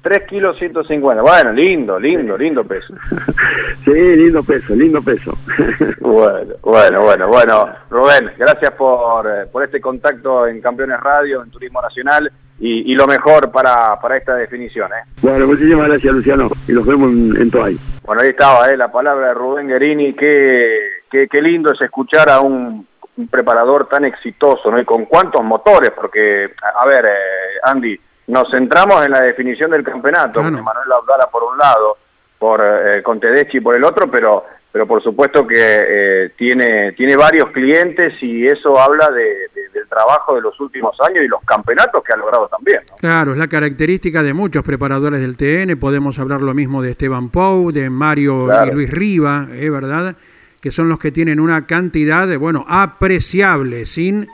3 0.05 0.27
kilos 0.27 0.55
150. 0.59 1.23
Bueno, 1.23 1.51
lindo, 1.51 1.99
lindo, 1.99 2.37
lindo 2.37 2.63
peso. 2.63 2.93
sí, 3.83 3.91
lindo 3.91 4.43
peso, 4.43 4.75
lindo 4.75 5.01
peso. 5.01 5.35
Bueno, 5.99 6.53
bueno, 6.61 7.01
bueno, 7.01 7.27
bueno. 7.27 7.69
Rubén, 7.89 8.31
gracias 8.37 8.71
por, 8.73 9.25
eh, 9.25 9.47
por 9.51 9.63
este 9.63 9.81
contacto 9.81 10.45
en 10.45 10.61
Campeones 10.61 10.99
Radio, 10.99 11.41
en 11.41 11.49
Turismo 11.49 11.81
Nacional 11.81 12.31
y, 12.59 12.91
y 12.91 12.95
lo 12.95 13.07
mejor 13.07 13.51
para, 13.51 13.99
para 13.99 14.17
esta 14.17 14.35
definición. 14.35 14.91
¿eh? 14.91 15.09
bueno, 15.23 15.47
muchísimas 15.47 15.87
gracias 15.87 16.13
Luciano, 16.13 16.49
y 16.67 16.73
nos 16.73 16.85
vemos 16.85 17.11
en, 17.11 17.41
en 17.41 17.49
Toay. 17.49 17.75
Bueno, 18.03 18.21
ahí 18.21 18.29
estaba 18.29 18.69
¿eh? 18.69 18.77
la 18.77 18.91
palabra 18.91 19.29
de 19.29 19.33
Rubén 19.33 19.67
Guerini. 19.67 20.13
Qué, 20.13 20.77
qué, 21.09 21.27
qué 21.27 21.41
lindo 21.41 21.71
es 21.71 21.81
escuchar 21.81 22.29
a 22.29 22.41
un, 22.41 22.85
un 23.17 23.27
preparador 23.27 23.89
tan 23.89 24.05
exitoso, 24.05 24.69
¿no? 24.69 24.79
Y 24.79 24.85
con 24.85 25.05
cuántos 25.05 25.43
motores, 25.43 25.89
porque, 25.99 26.51
a 26.61 26.83
a 26.83 26.85
ver, 26.85 27.05
eh, 27.05 27.59
Andy, 27.63 27.99
nos 28.27 28.49
centramos 28.51 29.05
en 29.05 29.11
la 29.11 29.21
definición 29.21 29.71
del 29.71 29.83
campeonato, 29.83 30.39
Claro. 30.41 30.55
con 30.55 30.63
Manuel 30.63 30.91
Abdala 30.91 31.29
por 31.31 31.43
un 31.43 31.57
lado, 31.57 31.97
por 32.39 32.61
eh, 32.63 33.01
con 33.03 33.19
Tedeschi 33.19 33.59
por 33.59 33.75
el 33.75 33.83
otro, 33.83 34.09
pero 34.09 34.43
pero 34.71 34.85
por 34.85 35.01
supuesto 35.01 35.47
que 35.47 35.55
eh, 35.57 36.29
tiene 36.37 36.91
tiene 36.93 37.15
varios 37.15 37.49
clientes 37.51 38.13
y 38.21 38.45
eso 38.45 38.77
habla 38.79 39.09
de, 39.09 39.23
de- 39.23 39.69
del 39.73 39.87
trabajo 39.87 40.35
de 40.35 40.41
los 40.41 40.59
últimos 40.59 40.97
años 41.07 41.23
y 41.23 41.27
los 41.29 41.41
campeonatos 41.45 42.03
que 42.03 42.11
ha 42.13 42.17
logrado 42.17 42.47
también. 42.49 42.79
¿no? 42.89 42.97
Claro, 42.97 43.31
es 43.31 43.37
la 43.37 43.47
característica 43.47 44.21
de 44.23 44.33
muchos 44.33 44.63
preparadores 44.63 45.21
del 45.21 45.37
TN. 45.37 45.77
Podemos 45.79 46.17
hablar 46.19 46.41
lo 46.41 46.53
mismo 46.53 46.81
de 46.81 46.91
Esteban 46.91 47.29
Pou, 47.29 47.71
de 47.71 47.89
Mario 47.89 48.45
Claro. 48.47 48.71
y 48.71 48.73
Luis 48.73 48.91
Riva, 48.91 49.47
¿eh? 49.53 49.69
¿verdad? 49.69 50.15
Que 50.59 50.71
son 50.71 50.89
los 50.89 50.97
que 50.99 51.11
tienen 51.11 51.39
una 51.39 51.65
cantidad, 51.67 52.27
de, 52.27 52.35
bueno, 52.37 52.65
apreciable, 52.67 53.85
sin 53.85 54.27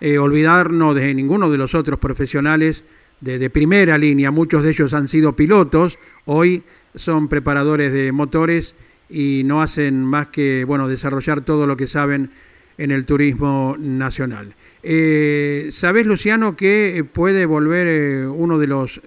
eh, 0.00 0.18
olvidarnos 0.18 0.94
de 0.94 1.12
ninguno 1.14 1.50
de 1.50 1.58
los 1.58 1.74
otros 1.74 1.98
profesionales 1.98 2.84
de, 3.22 3.38
de 3.38 3.48
primera 3.48 3.96
línea. 3.96 4.30
Muchos 4.30 4.62
de 4.62 4.70
ellos 4.70 4.92
han 4.92 5.08
sido 5.08 5.34
pilotos, 5.34 5.98
hoy 6.26 6.62
son 6.94 7.28
preparadores 7.28 7.92
de 7.92 8.12
motores 8.12 8.74
y 9.08 9.42
no 9.44 9.62
hacen 9.62 10.04
más 10.04 10.28
que 10.28 10.64
bueno 10.64 10.88
desarrollar 10.88 11.40
todo 11.40 11.66
lo 11.66 11.76
que 11.76 11.86
saben 11.86 12.30
en 12.78 12.90
el 12.90 13.04
turismo 13.04 13.76
nacional. 13.78 14.54
Eh, 14.82 15.68
¿Sabés, 15.70 16.06
Luciano, 16.06 16.56
que 16.56 17.04
puede 17.10 17.46
volver 17.46 17.86
eh, 17.86 18.26
uno 18.26 18.58
de 18.58 18.66
los 18.66 19.00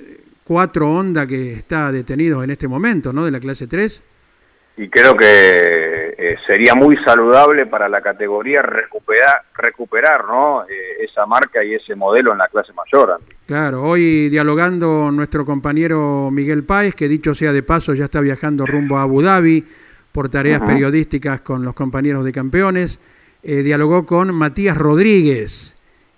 cuatro 0.44 0.92
Honda 0.92 1.28
que 1.28 1.54
está 1.54 1.92
detenido 1.92 2.44
en 2.44 2.52
este 2.52 2.68
momento, 2.68 3.12
¿no? 3.12 3.26
De 3.26 3.32
la 3.32 3.40
clase 3.40 3.68
3. 3.68 4.04
Y 4.78 4.90
creo 4.90 5.16
que 5.18 5.95
eh, 6.18 6.38
sería 6.48 6.74
muy 6.76 6.96
saludable 7.04 7.66
para 7.66 7.90
la 7.90 8.02
categoría 8.02 8.62
recuperar, 8.62 9.44
recuperar 9.54 10.26
¿no? 10.26 10.64
Eh, 10.64 11.04
esa 11.04 11.26
marca 11.26 11.62
y 11.62 11.74
ese 11.74 11.94
modelo 11.94 12.32
en 12.32 12.38
la 12.38 12.48
clase 12.48 12.72
mayor. 12.72 13.20
Claro, 13.46 13.84
hoy 13.84 14.30
dialogando 14.30 15.12
nuestro 15.12 15.46
compañero 15.46 16.30
Miguel 16.32 16.64
Páez, 16.64 16.96
que 16.96 17.10
dicho 17.10 17.34
sea 17.34 17.52
de 17.52 17.64
paso 17.64 17.94
ya 17.94 18.06
está 18.06 18.22
viajando 18.22 18.66
rumbo 18.66 18.98
a 18.98 19.02
Abu 19.02 19.22
Dhabi 19.22 19.66
por 20.14 20.30
tareas 20.30 20.62
periodísticas 20.62 21.42
con 21.42 21.66
los 21.66 21.74
compañeros 21.74 22.24
de 22.24 22.32
campeones, 22.32 23.02
eh, 23.44 23.62
dialogó 23.64 24.06
con 24.06 24.34
Matías 24.34 24.78
Rodríguez. 24.78 25.76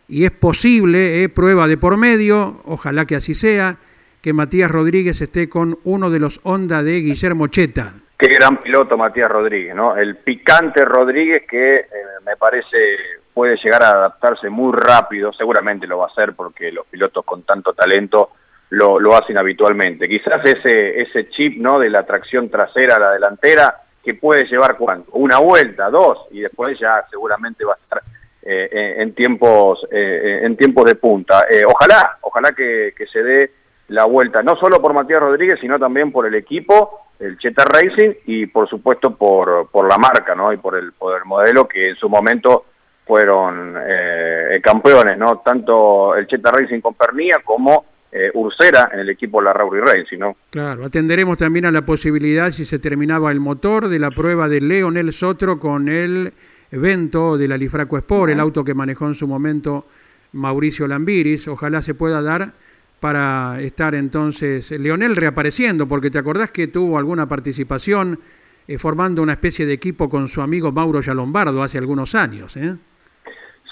Y 0.08 0.26
es 0.26 0.32
posible, 0.32 1.28
prueba 1.30 1.68
de 1.68 1.78
por 1.78 1.98
medio, 1.98 2.62
ojalá 2.66 3.06
que 3.06 3.16
así 3.16 3.34
sea, 3.34 3.78
que 4.22 4.32
Matías 4.32 4.70
Rodríguez 4.70 5.22
esté 5.22 5.50
con 5.50 5.80
uno 5.84 6.12
de 6.12 6.20
los 6.20 6.40
Honda 6.44 6.84
de 6.84 7.02
Guillermo 7.02 7.48
Cheta. 7.48 7.96
Qué 8.18 8.30
gran 8.30 8.58
piloto 8.58 8.98
Matías 8.98 9.30
Rodríguez, 9.30 9.76
¿no? 9.76 9.96
El 9.96 10.18
picante 10.18 10.84
Rodríguez 10.84 11.44
que 11.48 11.76
eh, 11.76 11.88
me 12.26 12.36
parece 12.36 12.78
puede 13.32 13.58
llegar 13.58 13.84
a 13.84 13.92
adaptarse 13.92 14.50
muy 14.50 14.74
rápido, 14.76 15.32
seguramente 15.32 15.86
lo 15.86 16.00
va 16.00 16.06
a 16.06 16.10
hacer 16.10 16.34
porque 16.34 16.72
los 16.72 16.88
pilotos 16.88 17.24
con 17.24 17.44
tanto 17.44 17.74
talento 17.74 18.32
lo, 18.72 19.00
lo 19.00 19.16
hacen 19.16 19.38
habitualmente. 19.38 20.10
Quizás 20.10 20.42
ese, 20.46 21.00
ese 21.00 21.30
chip, 21.30 21.58
¿no? 21.60 21.78
De 21.78 21.92
la 21.92 22.08
tracción 22.08 22.50
trasera 22.50 22.96
a 22.96 23.00
la 23.00 23.12
delantera, 23.12 23.84
que 24.04 24.16
puede 24.16 24.46
llevar 24.46 24.78
cuánto? 24.78 25.12
Una 25.12 25.38
vuelta, 25.38 25.92
dos, 25.92 26.26
y 26.32 26.40
después 26.40 26.76
ya 26.80 27.06
seguramente 27.12 27.64
va 27.66 27.74
a 27.74 27.78
estar 27.84 28.02
eh, 28.42 28.96
en 28.98 29.14
tiempos 29.14 29.86
eh, 29.92 30.40
en 30.42 30.58
tiempos 30.58 30.86
de 30.86 30.96
punta. 30.96 31.46
ojalá, 31.68 32.18
ojalá 32.22 32.52
que, 32.54 32.96
que 32.98 33.06
se 33.06 33.22
dé 33.22 33.52
la 33.90 34.06
vuelta, 34.06 34.42
no 34.42 34.56
solo 34.56 34.82
por 34.82 34.94
Matías 34.94 35.22
Rodríguez, 35.22 35.60
sino 35.62 35.78
también 35.78 36.12
por 36.12 36.26
el 36.26 36.34
equipo, 36.34 37.07
el 37.20 37.38
Cheta 37.38 37.66
Racing, 37.66 38.14
y 38.26 38.46
por 38.48 38.70
supuesto 38.70 39.16
por, 39.16 39.70
por 39.70 39.88
la 39.88 39.98
marca, 39.98 40.36
¿no? 40.36 40.54
Y 40.54 40.58
por 40.58 40.78
el, 40.78 40.94
por 40.94 41.18
el 41.18 41.26
modelo 41.26 41.68
que 41.68 41.90
en 41.90 41.96
su 41.96 42.10
momento 42.10 42.66
fueron 43.06 43.76
eh, 43.88 44.60
campeones, 44.62 45.18
¿no? 45.18 45.40
Tanto 45.40 46.16
el 46.16 46.28
Cheta 46.28 46.52
Racing 46.52 46.82
con 46.82 46.94
Pernía 46.94 47.38
como 47.44 47.86
eh, 48.12 48.30
Ursera 48.34 48.90
en 48.94 49.00
el 49.00 49.10
equipo 49.10 49.42
La 49.42 49.54
Rauri 49.54 49.80
Racing, 49.80 50.20
¿no? 50.20 50.36
Claro, 50.50 50.86
atenderemos 50.86 51.38
también 51.38 51.66
a 51.66 51.72
la 51.72 51.84
posibilidad, 51.84 52.52
si 52.52 52.66
se 52.66 52.80
terminaba 52.80 53.32
el 53.32 53.40
motor, 53.40 53.88
de 53.88 54.00
la 54.00 54.12
prueba 54.12 54.48
de 54.50 54.62
Leonel 54.62 55.12
Sotro 55.14 55.58
con 55.58 55.88
el 55.88 56.34
evento 56.72 57.38
de 57.38 57.48
la 57.48 57.58
Lifraco 57.58 57.98
Sport, 57.98 58.32
el 58.32 58.40
auto 58.40 58.64
que 58.64 58.74
manejó 58.74 59.08
en 59.08 59.16
su 59.16 59.28
momento 59.28 59.86
Mauricio 60.34 60.88
Lambiris. 60.88 61.48
Ojalá 61.48 61.82
se 61.82 61.96
pueda 61.96 62.22
dar 62.22 62.54
para 63.00 63.60
estar 63.62 63.96
entonces 63.96 64.72
Leonel 64.72 65.16
reapareciendo, 65.16 65.88
porque 65.88 66.10
te 66.10 66.18
acordás 66.18 66.52
que 66.52 66.68
tuvo 66.68 66.98
alguna 66.98 67.28
participación 67.28 68.20
eh, 68.68 68.78
formando 68.78 69.22
una 69.22 69.34
especie 69.34 69.66
de 69.66 69.74
equipo 69.74 70.10
con 70.10 70.28
su 70.28 70.42
amigo 70.42 70.72
Mauro 70.72 71.02
Yalombardo 71.02 71.64
hace 71.64 71.78
algunos 71.78 72.16
años. 72.16 72.58
¿eh? 72.58 72.76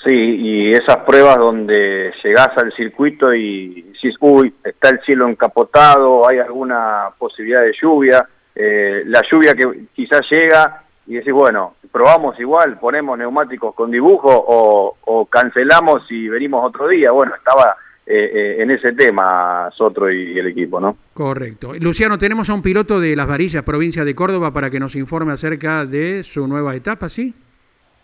Sí, 0.05 0.15
y 0.15 0.71
esas 0.71 0.97
pruebas 0.97 1.37
donde 1.37 2.13
llegás 2.23 2.49
al 2.57 2.71
circuito 2.73 3.33
y 3.33 3.81
decís, 3.81 4.15
uy, 4.19 4.53
está 4.63 4.89
el 4.89 5.01
cielo 5.01 5.27
encapotado, 5.27 6.27
hay 6.27 6.37
alguna 6.37 7.09
posibilidad 7.17 7.61
de 7.61 7.73
lluvia, 7.81 8.25
eh, 8.53 9.03
la 9.05 9.21
lluvia 9.29 9.53
que 9.53 9.87
quizás 9.93 10.21
llega 10.29 10.83
y 11.07 11.15
decís, 11.15 11.33
bueno, 11.33 11.75
probamos 11.91 12.39
igual, 12.39 12.77
ponemos 12.79 13.17
neumáticos 13.17 13.73
con 13.73 13.91
dibujo 13.91 14.29
o, 14.29 14.95
o 15.01 15.25
cancelamos 15.25 16.03
y 16.09 16.29
venimos 16.29 16.63
otro 16.63 16.87
día. 16.87 17.11
Bueno, 17.11 17.35
estaba 17.35 17.75
eh, 18.07 18.31
eh, 18.33 18.61
en 18.61 18.69
ese 18.69 18.93
tema 18.93 19.69
Sotro 19.75 20.11
y, 20.11 20.37
el 20.37 20.47
equipo, 20.47 20.79
¿no? 20.79 20.95
Correcto. 21.13 21.73
Luciano, 21.79 22.19
tenemos 22.19 22.49
a 22.49 22.53
un 22.53 22.61
piloto 22.61 22.99
de 22.99 23.15
Las 23.15 23.27
Varillas, 23.27 23.63
provincia 23.63 24.05
de 24.05 24.13
Córdoba, 24.13 24.51
para 24.53 24.69
que 24.69 24.79
nos 24.79 24.95
informe 24.95 25.33
acerca 25.33 25.85
de 25.85 26.21
su 26.23 26.47
nueva 26.47 26.75
etapa, 26.75 27.09
¿sí? 27.09 27.33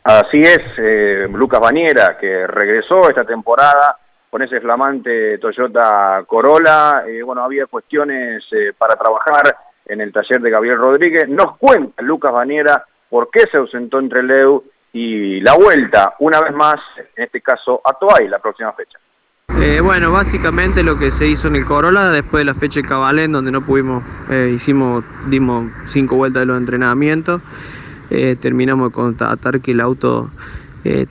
Así 0.04 0.40
es, 0.40 0.60
eh, 0.78 1.28
Lucas 1.32 1.60
Bañera, 1.60 2.18
que 2.20 2.48
regresó 2.48 3.08
esta 3.08 3.24
temporada 3.26 3.98
con 4.30 4.42
ese 4.42 4.60
flamante 4.60 5.38
Toyota 5.38 6.24
Corolla. 6.26 7.04
bueno, 7.24 7.44
había 7.44 7.68
cuestiones 7.68 8.44
para 8.78 8.96
trabajar 8.96 9.56
en 9.86 10.02
el 10.02 10.12
taller 10.12 10.42
de 10.42 10.50
Gabriel 10.50 10.78
Rodríguez. 10.78 11.30
Nos 11.30 11.58
cuenta 11.58 12.02
Lucas 12.02 12.32
Bañera 12.32 12.86
por 13.10 13.30
qué 13.30 13.42
se 13.52 13.58
ausentó 13.58 14.00
entre 14.00 14.24
Leu 14.24 14.64
y 14.94 15.42
la 15.42 15.54
vuelta, 15.54 16.16
una 16.20 16.40
vez 16.42 16.54
más, 16.54 16.78
en 17.16 17.26
este 17.26 17.42
caso 17.42 17.82
a 17.84 17.94
Toay, 17.94 18.28
la 18.28 18.40
próxima 18.40 18.74
fecha. 18.74 18.98
Eh, 19.60 19.82
bueno, 19.82 20.12
básicamente 20.12 20.82
lo 20.82 20.98
que 20.98 21.12
se 21.12 21.28
hizo 21.28 21.48
en 21.50 21.58
el 21.58 21.66
Corolla 21.66 22.10
después 22.10 22.42
de 22.42 22.46
la 22.46 22.54
fecha 22.54 22.82
de 22.82 22.88
Cabalén, 22.88 23.34
donde 23.34 23.52
no 23.52 23.62
pudimos, 23.62 24.04
eh, 24.30 24.52
hicimos, 24.56 25.04
dimos 25.30 25.70
cinco 25.86 26.16
vueltas 26.16 26.42
de 26.42 26.46
los 26.46 26.58
entrenamientos, 26.58 27.42
eh, 28.10 28.38
terminamos 28.40 28.90
de 28.90 28.94
constatar 28.94 29.60
que 29.60 29.72
el 29.72 29.82
auto 29.82 30.30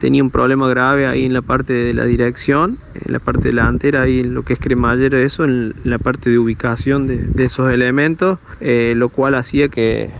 tenía 0.01 0.21
un 0.21 0.33
problema 0.33 0.69
grave 0.69 1.07
ahí 1.07 1.25
en 1.25 1.33
la 1.33 1.43
parte 1.43 1.73
de 1.73 1.95
la 1.95 2.05
dirección, 2.05 2.77
en 2.93 3.13
la 3.13 3.21
parte 3.21 3.51
delantera, 3.51 4.03
ahí 4.03 4.19
en 4.19 4.35
lo 4.35 4.43
que 4.43 4.55
es 4.55 4.59
cremallero, 4.59 5.17
eso, 5.17 5.45
en 5.45 5.77
la 5.85 5.99
parte 5.99 6.29
de 6.29 6.41
ubicación 6.41 7.07
de 7.07 7.45
esos 7.45 7.73
elementos, 7.73 8.41
lo 8.61 9.09
cual 9.11 9.37
hacía 9.37 9.69
que 9.69 10.11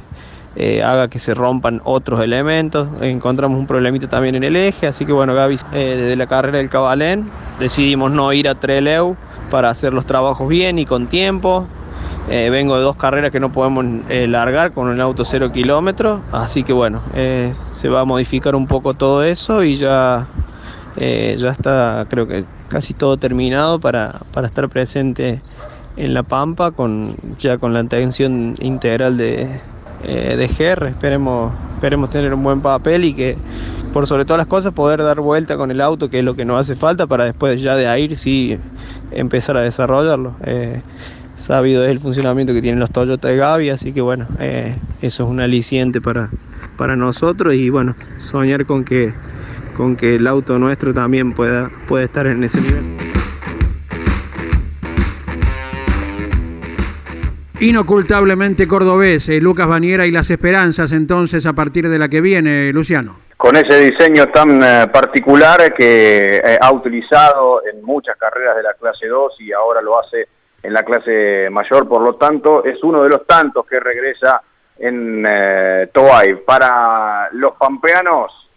eh, 0.57 0.83
haga 0.83 1.09
que 1.09 1.21
se 1.21 1.33
rompan 1.33 1.81
otros 1.85 2.21
elementos. 2.21 2.89
Encontramos 3.01 3.59
un 3.59 3.67
problemita 3.67 4.09
también 4.09 4.35
en 4.35 4.43
el 4.43 4.57
eje, 4.57 4.89
así 4.89 5.07
que 5.07 5.13
bueno, 5.13 5.35
Gaby, 5.35 5.57
eh, 5.73 5.97
desde 5.97 6.17
la 6.17 6.27
carrera 6.27 6.59
del 6.59 6.69
Cabalén 6.69 7.31
decidimos 7.61 8.11
no 8.11 8.33
ir 8.33 8.49
a 8.49 8.57
Treleu 8.57 9.17
para 9.51 9.71
hacer 9.71 9.93
los 9.93 10.07
trabajos 10.07 10.49
bien 10.49 10.79
y 10.79 10.87
con 10.87 11.07
tiempo. 11.07 11.67
Eh, 12.29 12.51
vengo 12.51 12.77
de 12.77 12.83
dos 12.83 12.97
carreras 12.97 13.31
que 13.31 13.41
no 13.41 13.51
podemos 13.51 13.85
largar 14.09 14.73
con 14.73 14.93
el 14.93 15.01
auto 15.01 15.25
cero 15.25 15.51
kilómetros, 15.51 16.21
así 16.31 16.63
que 16.63 16.73
bueno, 16.73 17.03
se 17.15 17.89
va 17.89 18.03
a 18.03 18.05
modificar 18.05 18.55
un 18.55 18.67
poco 18.69 18.95
todo 18.95 19.25
eso 19.25 19.65
y 19.65 19.77
ya, 19.77 20.29
ya 20.97 21.51
está, 21.51 22.07
creo 22.09 22.29
que 22.29 22.45
casi 22.69 22.95
todo 22.95 23.17
terminado 23.17 23.81
para, 23.81 24.21
para 24.33 24.47
estar 24.47 24.69
presente 24.69 25.41
en 25.97 26.15
La 26.15 26.23
Pampa, 26.23 26.71
con, 26.71 27.17
ya 27.39 27.59
con 27.59 27.75
la 27.75 27.81
atención 27.81 28.57
integral 28.61 29.17
de, 29.17 29.61
eh, 30.05 30.37
de 30.37 30.47
GR. 30.49 30.89
Esperemos, 30.89 31.53
esperemos 31.75 32.11
tener 32.11 32.33
un 32.35 32.43
buen 32.43 32.61
papel 32.61 33.05
y 33.05 33.15
que, 33.15 33.37
por 33.93 34.07
sobre 34.07 34.25
todas 34.25 34.39
las 34.39 34.47
cosas, 34.47 34.73
poder 34.73 35.03
dar 35.03 35.21
vuelta 35.21 35.57
con 35.57 35.71
el 35.71 35.81
auto, 35.81 36.11
que 36.11 36.21
es 36.21 36.25
lo 36.25 36.35
que 36.35 36.45
nos 36.45 36.61
hace 36.61 36.77
falta 36.77 37.07
para 37.07 37.25
después 37.25 37.61
ya 37.61 37.77
de 37.77 37.87
ahí 37.87 38.15
sí 38.17 38.59
empezar 39.11 39.57
a 39.57 39.63
desarrollarlo. 39.63 40.35
Eh, 40.45 40.83
sabido 41.39 41.85
es 41.85 41.91
el 41.91 42.01
funcionamiento 42.01 42.53
que 42.53 42.63
tienen 42.63 42.81
los 42.81 42.91
Toyota 42.91 43.29
de 43.29 43.37
Gavi, 43.37 43.71
así 43.71 43.93
que 43.93 44.01
bueno, 44.01 44.27
eh, 44.39 44.77
eso 45.01 45.25
es 45.25 45.31
un 45.31 45.41
aliciente 45.41 46.01
para, 46.01 46.29
para 46.77 46.97
nosotros 46.97 47.55
y 47.55 47.71
bueno, 47.71 47.95
soñar 48.19 48.67
con 48.67 48.85
que, 48.85 49.13
con 49.77 49.97
que 49.97 50.17
el 50.17 50.27
auto 50.27 50.59
nuestro 50.59 50.93
también 50.95 51.33
pueda, 51.33 51.71
pueda 51.89 52.05
estar 52.05 52.27
en 52.27 52.45
ese 52.45 52.61
nivel. 52.61 53.00
Inocultablemente 57.61 58.67
cordobés, 58.67 59.29
eh, 59.29 59.39
Lucas 59.39 59.69
Baniera 59.69 60.07
y 60.07 60.11
las 60.11 60.31
esperanzas 60.31 60.93
entonces 60.93 61.45
a 61.45 61.53
partir 61.53 61.91
de 61.91 61.99
la 61.99 62.09
que 62.09 62.23
viene, 62.23 62.73
Luciano. 62.73 63.17
Con 63.37 63.55
ese 63.55 63.79
diseño 63.81 64.29
tan 64.29 64.63
eh, 64.63 64.87
particular 64.91 65.75
que 65.75 66.37
eh, 66.39 66.59
ha 66.59 66.73
utilizado 66.73 67.61
en 67.67 67.83
muchas 67.83 68.17
carreras 68.17 68.57
de 68.57 68.63
la 68.63 68.73
clase 68.73 69.07
2 69.07 69.35
y 69.41 69.53
ahora 69.53 69.83
lo 69.83 70.01
hace 70.01 70.27
en 70.63 70.73
la 70.73 70.83
clase 70.85 71.51
mayor, 71.51 71.87
por 71.87 72.01
lo 72.01 72.15
tanto 72.15 72.65
es 72.65 72.83
uno 72.83 73.03
de 73.03 73.11
los 73.11 73.27
tantos 73.27 73.67
que 73.67 73.79
regresa 73.79 74.41
en 74.79 75.27
Toay. 75.93 76.37
Para 76.37 77.29
los 77.33 77.57
pampeanos, 77.57 78.51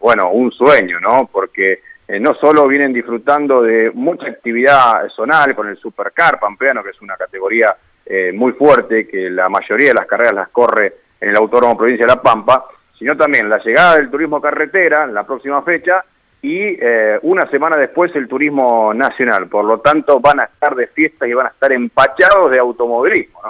bueno, 0.00 0.30
un 0.30 0.50
sueño, 0.50 0.98
¿no? 0.98 1.28
Porque 1.30 1.82
no 2.20 2.34
solo 2.40 2.66
vienen 2.66 2.92
disfrutando 2.92 3.62
de 3.62 3.92
mucha 3.92 4.26
actividad 4.26 5.08
zonal 5.14 5.54
con 5.54 5.68
el 5.68 5.76
Supercar 5.76 6.40
pampeano, 6.40 6.82
que 6.82 6.90
es 6.90 7.00
una 7.00 7.16
categoría 7.16 7.76
eh, 8.06 8.32
muy 8.32 8.52
fuerte, 8.52 9.06
que 9.06 9.30
la 9.30 9.48
mayoría 9.48 9.88
de 9.88 9.94
las 9.94 10.06
carreras 10.06 10.34
las 10.34 10.48
corre 10.50 10.94
en 11.20 11.30
el 11.30 11.36
Autónomo 11.36 11.76
Provincia 11.76 12.06
de 12.06 12.12
La 12.14 12.22
Pampa, 12.22 12.66
sino 12.98 13.16
también 13.16 13.48
la 13.48 13.58
llegada 13.58 13.96
del 13.96 14.10
turismo 14.10 14.40
carretera 14.40 15.04
en 15.04 15.14
la 15.14 15.24
próxima 15.24 15.62
fecha 15.62 16.04
y 16.44 16.76
eh, 16.78 17.18
una 17.22 17.48
semana 17.50 17.78
después 17.78 18.14
el 18.14 18.28
turismo 18.28 18.92
nacional. 18.92 19.48
Por 19.48 19.64
lo 19.64 19.80
tanto, 19.80 20.20
van 20.20 20.40
a 20.40 20.44
estar 20.44 20.74
de 20.74 20.88
fiesta 20.88 21.26
y 21.26 21.32
van 21.32 21.46
a 21.46 21.48
estar 21.48 21.72
empachados 21.72 22.50
de 22.50 22.58
automovilismo. 22.58 23.40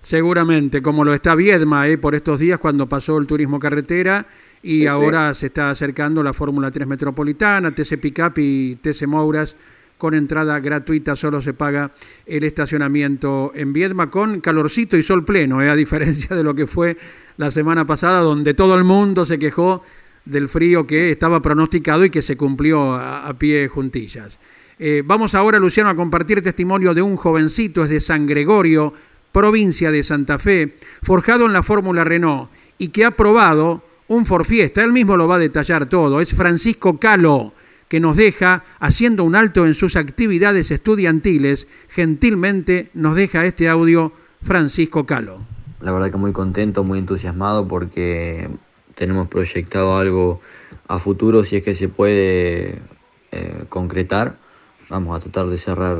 Seguramente, 0.00 0.82
como 0.82 1.02
lo 1.02 1.14
está 1.14 1.34
Viedma 1.34 1.88
eh, 1.88 1.96
por 1.96 2.14
estos 2.14 2.40
días 2.40 2.60
cuando 2.60 2.86
pasó 2.86 3.16
el 3.16 3.26
turismo 3.26 3.58
carretera 3.58 4.26
y 4.62 4.86
ahora 4.86 5.32
se 5.32 5.46
está 5.46 5.70
acercando 5.70 6.22
la 6.22 6.34
Fórmula 6.34 6.70
3 6.70 6.86
Metropolitana, 6.86 7.74
TC 7.74 7.98
Pickup 7.98 8.34
y 8.36 8.76
TC 8.76 9.06
Mouras 9.06 9.56
con 10.02 10.14
entrada 10.14 10.58
gratuita, 10.58 11.14
solo 11.14 11.40
se 11.40 11.54
paga 11.54 11.92
el 12.26 12.42
estacionamiento 12.42 13.52
en 13.54 13.72
Viedma 13.72 14.10
con 14.10 14.40
calorcito 14.40 14.96
y 14.96 15.02
sol 15.04 15.24
pleno, 15.24 15.62
¿eh? 15.62 15.70
a 15.70 15.76
diferencia 15.76 16.34
de 16.34 16.42
lo 16.42 16.56
que 16.56 16.66
fue 16.66 16.96
la 17.36 17.52
semana 17.52 17.86
pasada, 17.86 18.18
donde 18.18 18.52
todo 18.52 18.74
el 18.74 18.82
mundo 18.82 19.24
se 19.24 19.38
quejó 19.38 19.80
del 20.24 20.48
frío 20.48 20.88
que 20.88 21.12
estaba 21.12 21.40
pronosticado 21.40 22.04
y 22.04 22.10
que 22.10 22.20
se 22.20 22.36
cumplió 22.36 22.94
a, 22.94 23.32
pie 23.38 23.68
juntillas. 23.68 24.40
Eh, 24.76 25.04
vamos 25.06 25.36
ahora, 25.36 25.60
Luciano, 25.60 25.90
a 25.90 25.94
compartir 25.94 26.42
testimonio 26.42 26.94
de 26.94 27.02
un 27.02 27.14
jovencito, 27.14 27.84
es 27.84 27.90
de 27.90 28.00
San 28.00 28.26
Gregorio, 28.26 28.92
provincia 29.30 29.92
de 29.92 30.02
Santa 30.02 30.36
Fe, 30.40 30.74
forjado 31.04 31.46
en 31.46 31.52
la 31.52 31.62
Fórmula 31.62 32.02
Renault 32.02 32.50
y 32.76 32.88
que 32.88 33.04
ha 33.04 33.12
probado 33.12 33.84
un 34.08 34.26
Forfiesta. 34.26 34.82
Él 34.82 34.90
mismo 34.90 35.16
lo 35.16 35.28
va 35.28 35.36
a 35.36 35.38
detallar 35.38 35.86
todo. 35.86 36.20
Es 36.20 36.34
Francisco 36.34 36.98
Calo 36.98 37.52
que 37.92 38.00
nos 38.00 38.16
deja 38.16 38.64
haciendo 38.80 39.22
un 39.22 39.34
alto 39.34 39.66
en 39.66 39.74
sus 39.74 39.96
actividades 39.96 40.70
estudiantiles. 40.70 41.68
Gentilmente 41.90 42.88
nos 42.94 43.16
deja 43.16 43.44
este 43.44 43.68
audio 43.68 44.14
Francisco 44.42 45.04
Calo. 45.04 45.40
La 45.82 45.92
verdad 45.92 46.10
que 46.10 46.16
muy 46.16 46.32
contento, 46.32 46.84
muy 46.84 46.98
entusiasmado 46.98 47.68
porque 47.68 48.48
tenemos 48.94 49.28
proyectado 49.28 49.98
algo 49.98 50.40
a 50.88 50.98
futuro 50.98 51.44
si 51.44 51.56
es 51.56 51.62
que 51.62 51.74
se 51.74 51.88
puede 51.88 52.80
eh, 53.30 53.64
concretar. 53.68 54.38
Vamos 54.88 55.14
a 55.14 55.20
tratar 55.20 55.48
de 55.48 55.58
cerrar 55.58 55.98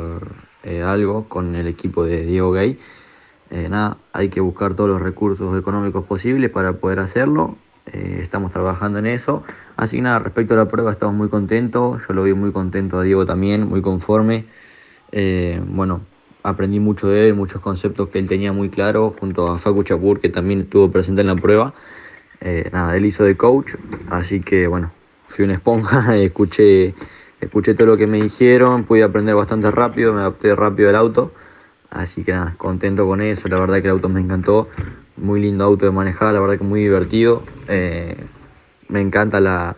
eh, 0.63 0.81
algo 0.81 1.29
con 1.29 1.55
el 1.57 1.67
equipo 1.67 2.07
de 2.07 2.25
Diego 2.25 2.53
Gay. 2.53 2.79
Eh, 3.51 3.69
nada, 3.69 3.99
hay 4.15 4.31
que 4.31 4.41
buscar 4.41 4.73
todos 4.73 4.89
los 4.89 5.03
recursos 5.03 5.59
económicos 5.59 6.07
posibles 6.07 6.51
para 6.51 6.73
poder 6.73 7.01
hacerlo 7.01 7.59
eh, 7.87 8.21
estamos 8.23 8.53
trabajando 8.53 8.99
en 8.99 9.07
eso. 9.07 9.43
Así 9.77 9.97
que 9.97 10.03
nada, 10.03 10.19
respecto 10.19 10.55
a 10.55 10.57
la 10.57 10.69
prueba 10.69 10.93
estamos 10.93 11.15
muy 11.15 11.29
contentos, 11.29 12.03
yo 12.07 12.15
lo 12.15 12.23
vi 12.23 12.35
muy 12.35 12.53
contento 12.53 12.99
a 12.99 13.03
Diego 13.03 13.25
también, 13.25 13.69
muy 13.69 13.83
conforme. 13.83 14.47
Eh, 15.11 15.61
bueno, 15.67 16.03
aprendí 16.43 16.81
mucho 16.81 17.09
de 17.09 17.29
él, 17.29 17.35
muchos 17.35 17.61
conceptos 17.61 18.09
que 18.09 18.19
él 18.19 18.29
tenía 18.29 18.53
muy 18.53 18.71
claro, 18.71 19.15
junto 19.19 19.49
a 19.49 19.59
Facu 19.59 19.83
Chapur, 19.83 20.21
que 20.21 20.29
también 20.29 20.61
estuvo 20.63 20.91
presente 20.91 21.21
en 21.23 21.29
la 21.29 21.37
prueba. 21.37 21.75
Eh, 22.41 22.69
nada, 22.73 22.97
él 22.97 23.05
hizo 23.05 23.25
de 23.25 23.37
coach, 23.37 23.75
así 24.11 24.41
que 24.41 24.67
bueno, 24.67 24.93
fui 25.27 25.45
una 25.45 25.55
esponja, 25.55 26.17
escuché, 26.19 26.95
escuché 27.41 27.75
todo 27.75 27.89
lo 27.89 27.97
que 27.97 28.07
me 28.07 28.21
dijeron, 28.21 28.85
pude 28.85 29.03
aprender 29.03 29.35
bastante 29.35 29.71
rápido, 29.71 30.13
me 30.13 30.21
adapté 30.21 30.55
rápido 30.55 30.89
al 30.89 30.97
auto. 30.97 31.33
Así 31.91 32.25
que 32.25 32.33
nada, 32.33 32.55
contento 32.57 33.07
con 33.07 33.21
eso, 33.21 33.49
la 33.49 33.59
verdad 33.59 33.77
que 33.77 33.89
el 33.89 33.91
auto 33.91 34.09
me 34.09 34.21
encantó, 34.21 34.69
muy 35.23 35.41
lindo 35.41 35.65
auto 35.65 35.87
de 35.87 35.93
manejar, 35.93 36.35
la 36.35 36.41
verdad 36.41 36.59
que 36.59 36.65
muy 36.65 36.81
divertido. 36.81 37.43
Eh, 37.69 38.17
me 38.89 39.01
encanta 39.01 39.41
la, 39.41 39.77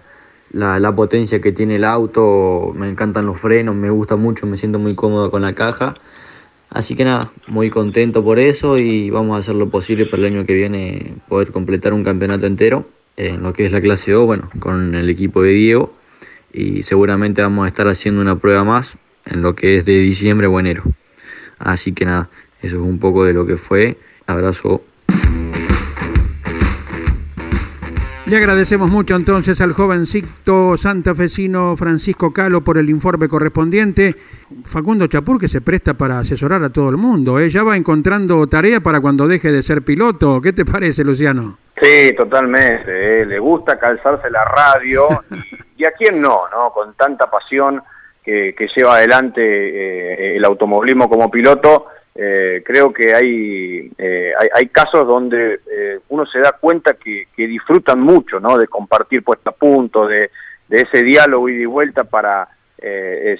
potencia 0.96 1.40
que 1.40 1.52
tiene 1.52 1.76
el 1.76 1.84
auto, 1.84 2.72
me 2.74 2.88
encantan 2.88 3.26
los 3.26 3.38
frenos, 3.38 3.74
me 3.76 3.90
gusta 3.90 4.16
mucho, 4.16 4.46
me 4.46 4.56
siento 4.56 4.78
muy 4.78 4.94
cómodo 4.94 5.30
con 5.30 5.42
la 5.42 5.54
caja. 5.54 5.94
Así 6.70 6.96
que 6.96 7.04
nada, 7.04 7.30
muy 7.46 7.70
contento 7.70 8.24
por 8.24 8.38
eso 8.38 8.78
y 8.78 9.10
vamos 9.10 9.36
a 9.36 9.38
hacer 9.38 9.54
lo 9.54 9.68
posible 9.70 10.06
para 10.06 10.26
el 10.26 10.34
año 10.34 10.46
que 10.46 10.54
viene 10.54 11.14
poder 11.28 11.52
completar 11.52 11.92
un 11.92 12.02
campeonato 12.02 12.46
entero 12.46 12.88
en 13.16 13.44
lo 13.44 13.52
que 13.52 13.64
es 13.64 13.70
la 13.70 13.80
clase 13.80 14.14
O, 14.16 14.26
bueno, 14.26 14.50
con 14.58 14.96
el 14.96 15.08
equipo 15.08 15.42
de 15.42 15.50
Diego 15.50 15.94
y 16.52 16.82
seguramente 16.82 17.42
vamos 17.42 17.64
a 17.64 17.68
estar 17.68 17.86
haciendo 17.86 18.20
una 18.20 18.38
prueba 18.38 18.64
más 18.64 18.96
en 19.26 19.42
lo 19.42 19.54
que 19.54 19.76
es 19.76 19.84
de 19.84 19.98
diciembre 19.98 20.48
o 20.48 20.58
enero. 20.58 20.82
Así 21.58 21.92
que 21.92 22.04
nada, 22.04 22.28
eso 22.60 22.76
es 22.76 22.82
un 22.82 22.98
poco 22.98 23.24
de 23.24 23.34
lo 23.34 23.46
que 23.46 23.56
fue. 23.56 23.98
Abrazo. 24.26 24.82
Le 28.26 28.38
agradecemos 28.38 28.90
mucho 28.90 29.16
entonces 29.16 29.60
al 29.60 29.74
jovencito 29.74 30.78
santafesino 30.78 31.76
Francisco 31.76 32.32
Calo 32.32 32.64
por 32.64 32.78
el 32.78 32.88
informe 32.88 33.28
correspondiente. 33.28 34.14
Facundo 34.64 35.06
Chapur 35.06 35.38
que 35.38 35.46
se 35.46 35.60
presta 35.60 35.92
para 35.92 36.20
asesorar 36.20 36.64
a 36.64 36.72
todo 36.72 36.88
el 36.88 36.96
mundo. 36.96 37.38
¿eh? 37.38 37.50
Ya 37.50 37.62
va 37.62 37.76
encontrando 37.76 38.46
tarea 38.46 38.80
para 38.80 39.02
cuando 39.02 39.28
deje 39.28 39.52
de 39.52 39.62
ser 39.62 39.82
piloto. 39.82 40.40
¿Qué 40.40 40.54
te 40.54 40.64
parece, 40.64 41.04
Luciano? 41.04 41.58
Sí, 41.82 42.14
totalmente. 42.16 42.86
¿eh? 42.86 43.26
Le 43.26 43.38
gusta 43.38 43.78
calzarse 43.78 44.30
la 44.30 44.44
radio. 44.46 45.06
y, 45.76 45.84
a 45.84 45.92
quién 45.92 46.22
no, 46.22 46.48
¿no? 46.50 46.70
Con 46.72 46.94
tanta 46.94 47.30
pasión 47.30 47.82
que, 48.24 48.54
lleva 48.74 48.96
adelante 48.96 49.42
eh, 49.42 50.36
el 50.36 50.44
automovilismo 50.46 51.10
como 51.10 51.30
piloto, 51.30 51.88
eh, 52.14 52.62
creo 52.64 52.92
que 52.92 53.12
hay, 53.12 53.90
eh, 53.98 54.32
hay, 54.54 54.68
casos 54.68 55.04
donde 55.06 55.60
uno 56.14 56.26
se 56.26 56.40
da 56.40 56.52
cuenta 56.52 56.94
que, 56.94 57.26
disfrutan 57.36 58.00
mucho 58.00 58.40
¿no? 58.40 58.56
de 58.56 58.66
compartir 58.66 59.22
puesta 59.22 59.50
a 59.50 59.54
punto, 59.54 60.06
de, 60.06 60.30
ese 60.70 61.02
diálogo 61.04 61.48
y 61.48 61.58
de 61.58 61.66
vuelta 61.66 62.04
para 62.04 62.48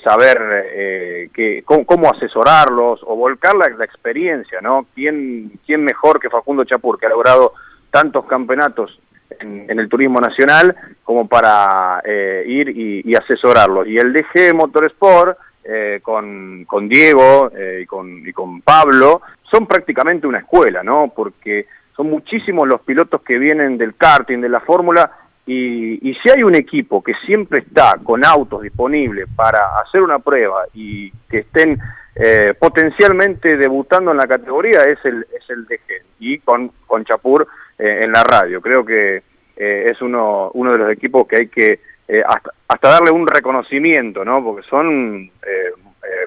saber 0.03 1.31
que, 1.33 1.63
cómo, 1.65 2.11
asesorarlos 2.11 3.01
o 3.03 3.17
volcar 3.17 3.55
la, 3.57 3.85
experiencia. 3.85 4.61
¿no? 4.61 4.87
¿Quién, 4.95 5.53
¿Quién 5.67 5.85
mejor 5.85 6.21
que 6.21 6.31
Facundo 6.31 6.65
Chapur, 6.65 6.99
que 6.99 7.07
ha 7.07 7.11
logrado 7.11 7.53
tantos 7.91 8.25
campeonatos 8.27 9.01
en, 9.41 9.79
el 9.79 9.89
turismo 9.89 10.21
nacional 10.21 10.75
como 11.03 11.27
para 11.29 12.03
eh, 12.05 12.45
ir 12.47 12.69
y, 12.71 13.15
asesorarlo. 13.15 13.87
Y 13.87 13.97
el 13.99 14.13
DG 14.13 14.55
Motorsport, 14.55 15.39
eh, 15.65 16.01
con, 16.03 16.65
con, 16.67 16.89
Diego 16.89 17.51
eh, 17.57 17.81
y, 17.83 17.87
con, 17.87 18.27
y 18.27 18.33
con 18.33 18.61
Pablo, 18.61 19.23
son 19.51 19.67
prácticamente 19.67 20.27
una 20.27 20.39
escuela, 20.39 20.83
¿no? 20.83 21.13
Porque 21.15 21.67
son 21.97 22.11
muchísimos 22.11 22.67
los 22.67 22.81
pilotos 22.83 23.23
que 23.23 23.39
vienen 23.39 23.79
del 23.79 23.95
karting, 23.95 24.41
de 24.41 24.49
la 24.49 24.61
fórmula, 24.61 25.11
y, 25.47 26.09
y, 26.09 26.15
si 26.15 26.31
hay 26.31 26.43
un 26.43 26.55
equipo 26.55 27.03
que 27.03 27.13
siempre 27.27 27.61
está 27.61 27.97
con 28.03 28.25
autos 28.25 28.63
disponibles 28.63 29.29
para 29.37 29.79
hacer 29.79 30.01
una 30.01 30.19
prueba 30.19 30.65
y 30.73 31.11
que 31.29 31.41
estén 31.41 31.79
eh, 32.15 32.55
potencialmente 32.59 33.59
debutando 33.59 34.13
en 34.13 34.17
la 34.17 34.27
categoría, 34.27 34.85
es 34.85 34.99
el, 35.05 35.27
es 35.37 35.51
el 35.51 35.67
DG. 35.67 36.03
Y 36.21 36.39
con, 36.39 36.71
con 36.87 37.05
Chapur 37.05 37.47
eh, 37.79 38.01
en 38.05 38.13
la 38.13 38.23
radio. 38.23 38.61
Creo 38.63 38.85
que 38.85 39.23
eh, 39.57 39.91
es 39.91 40.01
uno, 40.01 40.51
uno 40.55 40.73
de 40.73 40.79
los 40.79 40.91
equipos 40.91 41.27
que 41.27 41.37
hay 41.37 41.49
que 41.49 41.81
eh, 42.09 42.23
hasta, 42.27 42.51
hasta, 42.69 42.89
darle 42.89 43.11
un 43.11 43.27
reconocimiento, 43.27 44.25
¿no? 44.25 44.43
Porque 44.43 44.67
son 44.69 45.31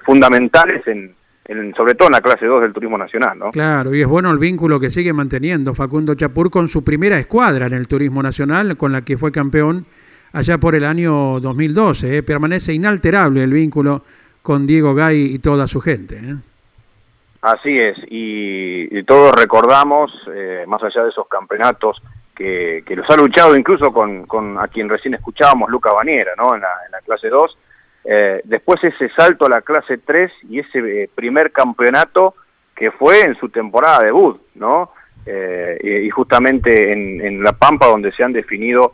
fundamentales 0.03 0.85
en, 0.87 1.15
en, 1.47 1.73
sobre 1.75 1.95
todo 1.95 2.09
en 2.09 2.13
la 2.13 2.21
clase 2.21 2.45
2 2.45 2.61
del 2.61 2.73
turismo 2.73 2.97
nacional, 2.97 3.39
¿no? 3.39 3.51
Claro, 3.51 3.93
y 3.93 4.01
es 4.01 4.07
bueno 4.07 4.31
el 4.31 4.37
vínculo 4.37 4.79
que 4.79 4.89
sigue 4.89 5.13
manteniendo 5.13 5.73
Facundo 5.73 6.15
Chapur 6.15 6.49
con 6.49 6.67
su 6.67 6.83
primera 6.83 7.17
escuadra 7.17 7.67
en 7.67 7.73
el 7.73 7.87
turismo 7.87 8.21
nacional, 8.21 8.77
con 8.77 8.91
la 8.91 9.01
que 9.01 9.17
fue 9.17 9.31
campeón 9.31 9.85
allá 10.33 10.57
por 10.57 10.75
el 10.75 10.83
año 10.83 11.39
2012. 11.39 12.23
Permanece 12.23 12.73
inalterable 12.73 13.43
el 13.43 13.51
vínculo 13.51 14.03
con 14.41 14.67
Diego 14.67 14.93
Gay 14.93 15.33
y 15.33 15.39
toda 15.39 15.67
su 15.67 15.79
gente. 15.81 16.15
¿eh? 16.15 16.35
Así 17.41 17.79
es, 17.79 17.97
y, 18.09 19.03
todos 19.03 19.31
recordamos, 19.33 20.11
eh, 20.33 20.65
más 20.67 20.83
allá 20.83 21.03
de 21.03 21.09
esos 21.09 21.27
campeonatos, 21.27 22.01
que, 22.35 22.83
los 22.89 23.09
ha 23.09 23.15
luchado 23.15 23.55
incluso 23.55 23.91
con, 23.91 24.25
con, 24.25 24.57
a 24.59 24.67
quien 24.67 24.89
recién 24.89 25.13
escuchábamos, 25.13 25.69
Luca 25.69 25.93
Baniera, 25.93 26.33
¿no? 26.37 26.55
en, 26.55 26.61
la, 26.61 26.69
en 26.85 26.91
la 26.91 26.99
clase 27.01 27.29
2. 27.29 27.57
Eh, 28.09 28.41
después 28.45 28.81
ese 28.83 29.09
salto 29.09 29.45
a 29.45 29.49
la 29.49 29.61
clase 29.61 29.97
3 29.97 30.31
y 30.49 30.59
ese 30.59 30.79
eh, 30.79 31.09
primer 31.13 31.51
campeonato 31.51 32.35
que 32.75 32.91
fue 32.91 33.21
en 33.21 33.35
su 33.35 33.49
temporada 33.49 34.05
debut, 34.05 34.39
¿no? 34.55 34.91
y, 35.83 36.09
justamente 36.09 36.93
en, 36.93 37.19
en, 37.19 37.43
La 37.43 37.51
Pampa 37.51 37.87
donde 37.87 38.13
se 38.13 38.23
han 38.23 38.31
definido 38.31 38.93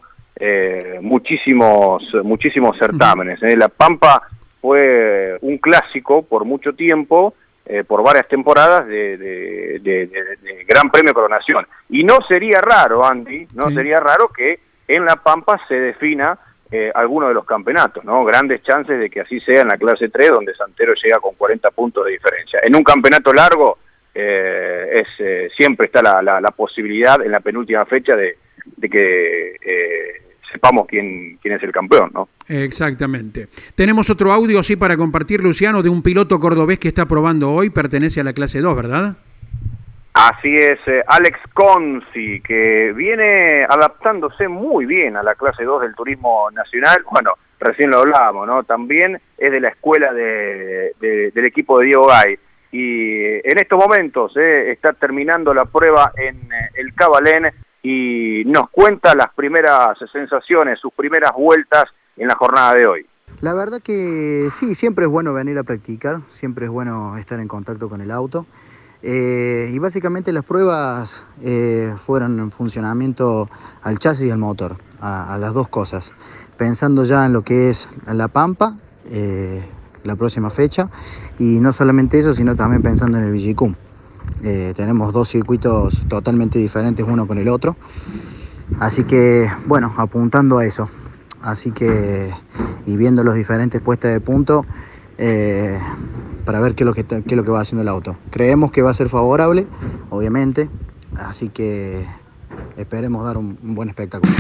muchísimos, 1.02 2.04
muchísimos 2.24 2.76
certámenes. 2.80 3.40
La 3.56 3.70
Pampa 3.70 4.24
fue 4.60 5.38
un 5.42 5.60
clásico 5.60 6.24
por 6.24 6.46
mucho 6.46 6.74
tiempo, 6.74 7.36
eh, 7.66 7.86
por 7.86 8.04
varias 8.04 8.28
temporadas 8.28 8.86
de, 8.88 10.10
Gran 10.68 10.90
Premio 10.90 11.14
Coronación. 11.14 11.66
Y 11.90 12.04
no 12.04 12.18
sería 12.28 12.60
raro, 12.60 13.06
Andy, 13.06 13.48
no 13.56 13.70
sería 13.72 14.02
raro 14.02 14.30
que 14.36 14.60
en 14.88 15.06
La 15.06 15.16
Pampa 15.18 15.60
se 15.68 15.76
defina 15.76 16.38
eh, 16.76 16.92
alguno 16.96 17.28
de 17.28 17.36
los 17.36 17.46
campeonatos, 17.46 18.04
¿no? 18.04 18.26
Grandes 18.26 18.64
chances 18.64 19.00
de 19.00 19.08
que 19.08 19.22
así 19.22 19.40
sea 19.42 19.62
en 19.62 19.68
la 19.68 19.78
clase 19.78 20.10
3, 20.10 20.32
donde 20.32 20.56
Santero 20.56 20.96
llega 20.96 21.20
con 21.20 21.36
40 21.36 21.70
puntos 21.70 22.04
de 22.04 22.14
diferencia. 22.14 22.62
En 22.64 22.76
un 22.76 22.84
campeonato 22.84 23.32
largo, 23.32 23.78
eh, 24.12 24.88
es, 24.92 25.08
eh, 25.20 25.50
siempre 25.56 25.86
está 25.86 26.02
la, 26.02 26.42
la, 26.42 26.50
posibilidad 26.50 27.24
en 27.24 27.30
la 27.30 27.42
penúltima 27.42 27.86
fecha 27.86 28.16
de, 28.16 28.38
de 28.66 28.90
que 28.90 29.54
sepamos 30.52 30.88
quién, 30.88 31.38
quién 31.40 31.54
es 31.54 31.62
el 31.62 31.72
campeón, 31.72 32.10
¿no? 32.12 32.30
Exactamente. 32.48 33.50
Tenemos 33.76 34.10
otro 34.10 34.32
audio, 34.32 34.64
sí, 34.64 34.76
para 34.76 34.98
compartir, 34.98 35.44
Luciano, 35.44 35.84
de 35.84 35.90
un 35.90 36.02
piloto 36.02 36.40
cordobés 36.40 36.80
que 36.80 36.88
está 36.88 37.06
probando 37.08 37.52
hoy, 37.52 37.70
pertenece 37.70 38.22
a 38.22 38.24
la 38.24 38.34
clase 38.34 38.62
2, 38.62 38.76
¿verdad? 38.76 39.18
Así 40.14 40.56
es, 40.56 40.80
eh, 40.86 41.04
Alex 41.08 41.40
Conci, 41.56 42.40
que 42.42 42.94
viene 42.94 43.66
adaptándose 43.68 44.48
muy 44.48 44.86
bien 44.86 45.18
a 45.18 45.24
la 45.24 45.34
clase 45.34 45.64
2 45.64 45.82
del 45.82 45.96
turismo 45.96 46.52
nacional. 46.52 47.04
Bueno, 47.12 47.34
recién 47.60 47.90
lo 47.90 48.00
hablábamos, 48.00 48.46
¿no? 48.46 48.64
También 48.64 49.20
es 49.38 49.52
de 49.52 49.60
la 49.60 49.70
escuela 49.70 50.14
de, 50.14 50.94
del 51.00 51.46
equipo 51.46 51.80
de 51.80 51.86
Diego 51.86 52.08
Gay. 52.08 52.38
Y 52.72 53.24
en 53.48 53.58
estos 53.58 53.80
momentos 53.80 54.34
eh, 54.38 54.72
está 54.72 54.94
terminando 54.94 55.52
la 55.52 55.66
prueba 55.66 56.12
en 56.16 56.36
eh, 56.36 56.70
el 56.76 56.94
Cabalén 56.94 57.52
y 57.82 58.44
nos 58.46 58.70
cuenta 58.70 59.16
las 59.16 59.34
primeras 59.34 59.98
sensaciones, 60.12 60.80
sus 60.80 60.94
primeras 60.94 61.32
vueltas 61.34 61.86
en 62.18 62.28
la 62.28 62.36
jornada 62.36 62.76
de 62.76 62.88
hoy. 62.88 63.06
La 63.42 63.54
verdad 63.54 63.80
que 63.84 64.48
sí, 64.52 64.76
siempre 64.76 65.06
es 65.06 65.12
bueno 65.12 65.34
venir 65.34 65.58
a 65.58 65.64
practicar, 65.64 66.22
siempre 66.30 66.66
es 66.66 66.72
bueno 66.72 67.18
estar 67.18 67.40
en 67.40 67.48
contacto 67.48 67.90
con 67.90 68.00
el 68.00 68.12
auto. 68.12 68.46
Eh, 69.06 69.70
y 69.74 69.80
básicamente 69.80 70.32
las 70.32 70.46
pruebas 70.46 71.24
eh, 71.42 71.94
fueron 72.06 72.40
en 72.40 72.52
funcionamiento 72.52 73.50
al 73.82 74.00
chasis 74.00 74.28
y 74.28 74.32
al 74.32 74.38
motor, 74.38 74.78
a, 75.02 75.38
las 75.38 75.54
dos 75.54 75.68
cosas. 75.68 76.14
Pensando 76.58 77.04
ya 77.04 77.26
en 77.26 77.34
lo 77.34 77.42
que 77.42 77.70
es 77.70 77.90
la 78.08 78.30
Pampa, 78.30 78.78
eh, 79.10 79.66
la 80.06 80.16
próxima 80.16 80.50
fecha, 80.50 80.90
y 81.38 81.60
no 81.60 81.74
solamente 81.74 82.18
eso, 82.18 82.34
sino 82.34 82.56
también 82.56 82.82
pensando 82.82 83.18
en 83.18 83.26
el 83.26 83.32
Vigicum. 83.34 83.76
tenemos 84.42 85.12
dos 85.14 85.30
circuitos 85.30 86.06
totalmente 86.08 86.58
diferentes 86.60 87.06
uno 87.06 87.28
con 87.28 87.38
el 87.38 87.50
otro. 87.50 87.76
Así 88.80 89.04
que, 89.04 89.50
bueno, 89.68 89.94
apuntando 89.98 90.60
a 90.60 90.66
eso. 90.66 90.90
Así 91.42 91.72
que, 91.72 92.34
y 92.86 92.96
viendo 92.96 93.24
los 93.26 93.36
diferentes 93.36 93.82
puestas 93.82 94.14
de 94.14 94.22
punto, 94.22 94.66
para 96.46 96.60
ver 96.60 96.76
qué 96.76 96.84
es, 96.84 96.88
lo 96.88 96.94
que 96.94 97.06
qué 97.06 97.24
es 97.26 97.36
lo 97.36 97.44
que 97.44 97.52
va 97.52 97.62
haciendo 97.62 97.82
el 97.82 97.88
auto. 97.88 98.18
Creemos 98.32 98.72
que 98.72 98.82
va 98.82 98.92
a 98.92 98.94
ser 98.94 99.10
favorable, 99.10 99.68
obviamente, 100.10 100.70
así 101.18 101.50
que 101.50 102.06
esperemos 102.78 103.26
dar 103.26 103.38
un, 103.38 103.58
buen 103.62 103.90
espectáculo. 103.90 104.32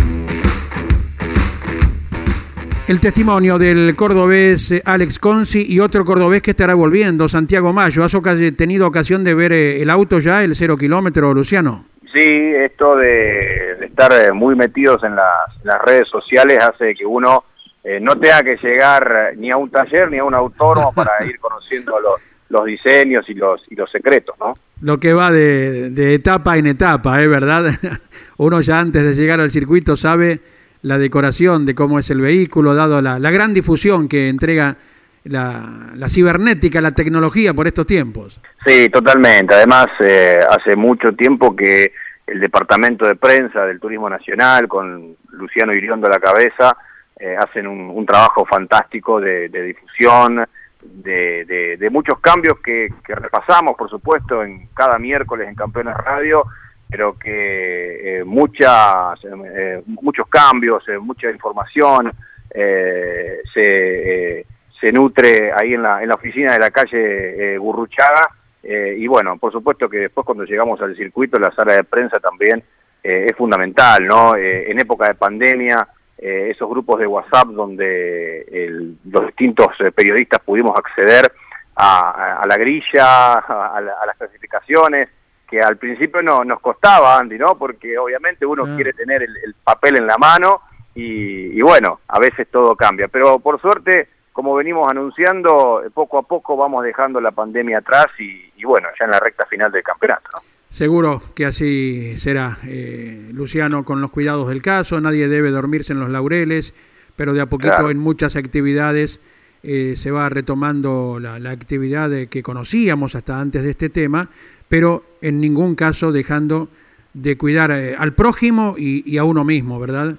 El 2.87 2.99
testimonio 2.99 3.57
del 3.57 3.95
cordobés 3.95 4.71
eh, 4.71 4.81
Alex 4.85 5.17
Consi 5.17 5.65
y 5.67 5.79
otro 5.79 6.03
cordobés 6.03 6.41
que 6.41 6.51
estará 6.51 6.75
volviendo, 6.75 7.29
Santiago 7.29 7.71
Mayo. 7.71 8.03
¿Has 8.03 8.17
tenido 8.57 8.87
ocasión 8.87 9.23
de 9.23 9.33
ver 9.33 9.53
eh, 9.53 9.81
el 9.81 9.89
auto 9.89 10.19
ya, 10.19 10.43
el 10.43 10.53
cero 10.53 10.75
kilómetro, 10.75 11.33
Luciano? 11.33 11.85
Sí, 12.13 12.21
esto 12.21 12.95
de, 12.97 13.85
estar 13.85 14.11
eh, 14.11 14.33
muy 14.33 14.55
metidos 14.55 15.01
en 15.03 15.15
las 15.15 15.81
redes 15.85 16.09
sociales 16.09 16.59
hace 16.61 16.93
que 16.93 17.05
uno 17.05 17.45
eh, 17.83 17.99
no 17.99 18.17
tenga 18.17 18.43
que 18.43 18.57
llegar 18.57 19.33
ni 19.37 19.51
a 19.51 19.57
un 19.57 19.69
taller 19.69 20.09
ni 20.09 20.17
a 20.17 20.23
un 20.23 20.33
autónomo 20.33 20.91
para 20.95 21.25
ir 21.25 21.39
conociendo 21.39 21.99
los, 21.99 22.21
los 22.49 22.65
diseños 22.65 23.25
y 23.29 23.33
los, 23.33 23.61
y 23.69 23.75
los 23.75 23.91
secretos, 23.91 24.35
¿no? 24.39 24.53
Lo 24.81 24.99
que 24.99 25.13
va 25.13 25.31
de, 25.31 25.89
de 25.89 26.13
etapa 26.13 26.57
en 26.57 26.67
etapa, 26.67 27.21
¿eh? 27.21 27.27
¿Verdad? 27.27 27.65
Uno 28.37 28.61
ya 28.61 28.79
antes 28.79 29.03
de 29.03 29.13
llegar 29.13 29.39
al 29.39 29.49
circuito 29.49 29.95
sabe 29.95 30.39
la 30.81 30.97
decoración 30.97 31.65
de 31.65 31.75
cómo 31.75 31.99
es 31.99 32.09
el 32.09 32.21
vehículo, 32.21 32.75
dado 32.75 33.01
la, 33.01 33.17
la 33.17 33.31
gran 33.31 33.53
difusión 33.53 34.07
que 34.07 34.29
entrega 34.29 34.75
la, 35.23 35.91
la, 35.95 36.09
cibernética, 36.09 36.81
la 36.81 36.91
tecnología 36.91 37.53
por 37.53 37.67
estos 37.67 37.85
tiempos. 37.85 38.41
Sí, 38.65 38.89
totalmente. 38.89 39.55
Además, 39.55 39.87
eh, 40.01 40.39
hace 40.49 40.75
mucho 40.75 41.13
tiempo 41.13 41.55
que 41.55 41.93
el 42.27 42.39
Departamento 42.39 43.05
de 43.05 43.15
Prensa 43.15 43.65
del 43.65 43.79
Turismo 43.79 44.09
Nacional, 44.09 44.67
con 44.67 45.15
Luciano 45.31 45.73
Iriondo 45.73 46.07
a 46.07 46.11
la 46.11 46.19
cabeza, 46.19 46.75
eh, 47.19 47.35
hacen 47.37 47.67
un, 47.67 48.05
trabajo 48.05 48.43
fantástico 48.43 49.21
de, 49.21 49.47
difusión, 49.47 50.43
de, 50.81 51.87
muchos 51.91 52.19
cambios 52.19 52.59
que, 52.59 52.89
repasamos, 53.05 53.77
por 53.77 53.89
supuesto, 53.89 54.43
en 54.43 54.67
cada 54.73 54.97
miércoles 54.97 55.47
en 55.47 55.55
Campeones 55.55 55.95
Radio, 55.95 56.43
pero 56.89 57.17
que 57.17 58.19
eh, 58.19 58.23
muchas, 58.23 59.19
eh, 59.23 59.81
muchos 59.85 60.27
cambios, 60.27 60.83
mucha 61.01 61.29
información 61.29 62.11
se, 62.51 64.45
se 64.79 64.91
nutre 64.91 65.51
ahí 65.53 65.73
en 65.75 65.83
la, 65.83 66.03
en 66.03 66.09
la 66.09 66.15
oficina 66.15 66.53
de 66.53 66.59
la 66.59 66.71
calle 66.71 67.57
Gurruchaga. 67.57 68.27
y 68.63 69.07
bueno, 69.07 69.37
por 69.37 69.51
supuesto 69.51 69.87
que 69.87 69.99
después 69.99 70.25
cuando 70.25 70.45
llegamos 70.45 70.81
al 70.81 70.95
circuito, 70.95 71.39
la 71.39 71.51
sala 71.51 71.73
de 71.73 71.83
prensa 71.83 72.19
también 72.19 72.63
es 73.01 73.35
fundamental, 73.35 74.05
¿no? 74.05 74.35
en 74.35 74.79
época 74.79 75.07
de 75.07 75.15
pandemia, 75.15 75.87
eh, 76.17 76.51
esos 76.51 76.69
grupos 76.69 76.99
de 76.99 77.07
WhatsApp 77.07 77.47
donde 77.49 78.95
los 79.05 79.25
distintos 79.27 79.67
eh, 79.79 79.91
periodistas 79.91 80.41
pudimos 80.41 80.77
acceder 80.77 81.31
a, 81.75 82.43
la 82.47 82.55
grilla, 82.57 83.33
a, 83.33 83.81
las 83.81 84.17
clasificaciones, 84.17 85.09
que 85.49 85.59
al 85.59 85.77
principio 85.77 86.21
no 86.21 86.43
nos 86.43 86.59
costaba, 86.59 87.17
Andy, 87.17 87.37
¿no? 87.37 87.57
Porque 87.57 87.97
obviamente 87.97 88.45
uno 88.45 88.63
ah. 88.67 88.75
quiere 88.75 88.93
tener 88.93 89.23
el, 89.23 89.55
papel 89.63 89.97
en 89.97 90.07
la 90.07 90.17
mano 90.17 90.61
y, 90.93 91.59
bueno, 91.61 92.01
a 92.07 92.19
veces 92.19 92.47
todo 92.51 92.75
cambia. 92.75 93.07
Pero 93.07 93.39
por 93.39 93.59
suerte, 93.59 94.07
como 94.31 94.53
venimos 94.55 94.87
anunciando, 94.89 95.83
poco 95.93 96.19
a 96.19 96.23
poco 96.23 96.55
vamos 96.55 96.83
dejando 96.83 97.19
la 97.19 97.31
pandemia 97.31 97.79
atrás 97.79 98.07
y, 98.19 98.51
y 98.55 98.63
bueno, 98.65 98.89
ya 98.99 99.05
en 99.05 99.11
la 99.11 99.19
recta 99.19 99.45
final 99.47 99.71
del 99.71 99.83
campeonato, 99.83 100.29
¿no? 100.35 100.39
Seguro 100.73 101.21
que 101.35 101.45
así 101.45 102.13
será, 102.17 102.57
eh, 102.65 103.29
Luciano, 103.31 103.85
con 103.85 104.01
los 104.01 104.09
cuidados 104.09 104.49
del 104.49 104.63
caso, 104.63 104.99
nadie 104.99 105.27
debe 105.27 105.51
dormirse 105.51 105.93
en 105.93 105.99
los 105.99 106.09
laureles, 106.09 106.73
pero 107.15 107.33
de 107.33 107.41
a 107.41 107.45
poquito 107.45 107.91
en 107.91 107.99
muchas 107.99 108.35
actividades 108.35 109.19
eh, 109.61 109.93
se 109.95 110.09
va 110.09 110.29
retomando 110.29 111.19
la, 111.21 111.35
actividad 111.51 112.09
que 112.27 112.41
conocíamos 112.41 113.13
hasta 113.13 113.39
antes 113.39 113.61
de 113.61 113.69
este 113.69 113.89
tema, 113.89 114.31
pero 114.67 115.05
en 115.21 115.39
ningún 115.39 115.75
caso 115.75 116.11
dejando 116.11 116.69
de 117.13 117.37
cuidar 117.37 117.69
eh, 117.69 117.95
al 117.95 118.15
prójimo 118.15 118.73
y, 118.75 119.15
a 119.19 119.25
uno 119.25 119.43
mismo, 119.43 119.79
¿verdad? 119.79 120.17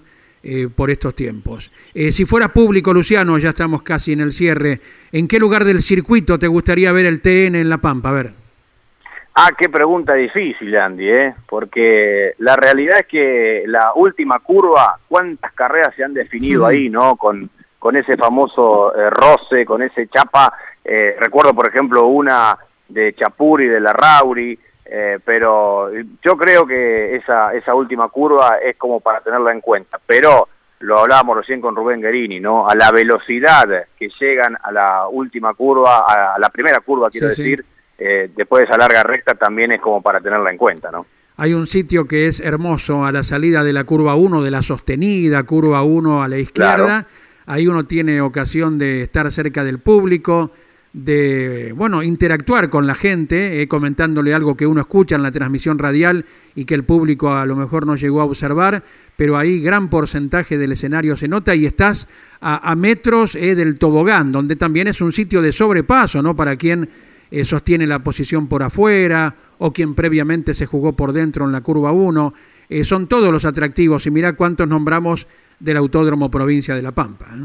por 0.77 0.91
estos 0.91 1.17
tiempos. 1.17 1.73
si 2.11 2.27
fuera 2.27 2.53
público, 2.53 2.93
Luciano, 2.93 3.39
ya 3.39 3.49
estamos 3.49 3.83
casi 3.83 4.13
en 4.13 4.21
el 4.21 4.33
cierre, 4.33 4.81
¿en 5.11 5.27
qué 5.27 5.41
lugar 5.41 5.65
del 5.65 5.83
circuito 5.83 6.39
te 6.39 6.47
gustaría 6.47 6.93
ver 6.93 7.07
el 7.07 7.23
TN 7.23 7.57
en 7.57 7.69
La 7.69 7.79
Pampa? 7.79 8.11
A 8.11 8.13
ver. 8.13 8.44
Ah, 9.37 9.51
qué 9.59 9.69
pregunta 9.69 10.15
difícil, 10.15 10.77
Andy, 10.77 11.11
¿eh? 11.11 11.35
porque 11.49 12.35
la 12.39 12.55
realidad 12.55 13.01
es 13.01 13.07
que 13.07 13.65
la 13.67 13.93
última 13.97 14.39
curva, 14.39 15.01
cuántas 15.09 15.53
carreras 15.55 15.93
se 15.97 16.05
han 16.05 16.15
definido 16.15 16.67
ahí, 16.67 16.89
¿no? 16.89 17.17
Con, 17.17 17.51
con 17.81 17.97
ese 17.97 18.17
famoso 18.17 18.95
eh, 18.95 19.11
roce, 19.11 19.67
con 19.67 19.83
ese 19.83 20.07
chapa. 20.07 20.53
Eh, 20.85 21.17
recuerdo, 21.19 21.53
por 21.53 21.69
ejemplo, 21.69 22.07
una 22.07 22.57
de 22.89 23.13
Chapuri, 23.15 23.67
de 23.67 23.81
la 23.81 23.93
Rauri, 23.93 24.57
eh, 24.85 25.19
pero 25.25 25.91
yo 25.93 26.37
creo 26.37 26.65
que 26.65 27.17
esa, 27.17 27.53
esa 27.55 27.75
última 27.75 28.09
curva 28.11 28.59
es 28.63 28.77
como 28.77 29.01
para 29.01 29.21
tenerla 29.21 29.51
en 29.51 29.61
cuenta. 29.61 29.99
Pero 30.07 30.49
lo 30.79 31.01
hablábamos 31.01 31.39
recién 31.39 31.61
con 31.61 31.75
Rubén 31.75 32.01
Guerini, 32.01 32.39
¿no? 32.39 32.69
A 32.69 32.75
la 32.77 32.93
velocidad 32.93 33.67
que 33.99 34.09
llegan 34.21 34.57
a 34.63 34.71
la 34.71 35.09
última 35.09 35.55
curva, 35.55 36.07
a, 36.07 36.39
la 36.39 36.51
primera 36.51 36.79
curva, 36.81 37.11
quiero 37.11 37.29
decir. 37.29 37.65
Eh, 37.99 38.31
después 38.35 38.63
de 38.63 38.67
esa 38.67 38.77
larga 38.77 39.03
recta 39.03 39.35
también 39.35 39.73
es 39.73 39.81
como 39.81 40.03
para 40.03 40.21
tenerla 40.21 40.51
en 40.51 40.57
cuenta, 40.57 40.91
¿no? 40.91 41.07
Hay 41.37 41.53
un 41.53 41.67
sitio 41.67 42.07
que 42.07 42.29
es 42.29 42.39
hermoso 42.39 43.05
a 43.05 43.11
la 43.11 43.25
salida 43.25 43.65
de 43.65 43.73
la 43.73 43.85
curva 43.85 44.15
1, 44.15 44.43
de 44.43 44.51
la 44.53 44.63
sostenida 44.63 45.43
curva 45.43 45.83
1 45.83 46.23
a 46.23 46.29
la 46.29 46.39
izquierda. 46.39 47.07
Ahí 47.47 47.67
uno 47.67 47.85
tiene 47.85 48.21
ocasión 48.21 48.79
de 48.79 49.03
estar 49.03 49.31
cerca 49.33 49.65
del 49.65 49.81
público, 49.81 50.53
de, 50.93 51.75
bueno, 51.77 52.05
interactuar 52.05 52.71
con 52.71 52.87
la 52.87 52.95
gente, 52.95 53.61
eh, 53.61 53.67
comentándole 53.67 54.33
algo 54.33 54.57
que 54.57 54.69
uno 54.69 54.81
escucha 54.81 55.17
en 55.17 55.25
la 55.25 55.33
transmisión 55.33 55.81
radial 55.81 56.25
y 56.55 56.67
que 56.67 56.77
el 56.77 56.85
público 56.85 57.35
a 57.35 57.45
lo 57.47 57.57
mejor 57.57 57.85
no 57.85 57.97
llegó 57.97 58.21
a 58.21 58.25
observar, 58.25 58.85
pero 59.17 59.37
ahí 59.37 59.61
gran 59.61 59.91
porcentaje 59.91 60.57
del 60.57 60.73
escenario 60.73 61.17
se 61.17 61.27
nota 61.27 61.57
y 61.57 61.67
estás 61.67 62.07
a, 62.41 62.75
metros 62.77 63.35
eh, 63.35 63.57
del 63.57 63.77
tobogán, 63.77 64.31
donde 64.31 64.55
también 64.55 64.87
es 64.87 65.01
un 65.01 65.13
sitio 65.13 65.43
de 65.43 65.51
sobrepaso, 65.51 66.23
¿no? 66.23 66.37
Para 66.37 66.55
quien 66.55 66.89
eh, 67.31 67.45
sostiene 67.45 67.87
la 67.87 68.01
posición 68.01 68.49
por 68.49 68.63
afuera 68.63 69.35
o 69.59 69.73
quien 69.73 69.95
previamente 69.95 70.55
se 70.55 70.67
jugó 70.67 70.95
por 70.95 71.13
dentro 71.13 71.45
en 71.45 71.53
la 71.53 71.63
curva 71.63 71.93
1. 71.93 72.35
Eh, 72.69 72.85
son 72.85 73.09
todos 73.09 73.33
los 73.33 73.45
atractivos 73.45 74.07
y 74.07 74.11
mira 74.11 74.35
cuántos 74.35 74.69
nombramos 74.69 75.27
del 75.59 75.77
Autódromo 75.79 76.31
Provincia 76.31 76.75
de 76.75 76.83
La 76.83 76.93
Pampa. 76.93 77.27
¿eh? 77.27 77.45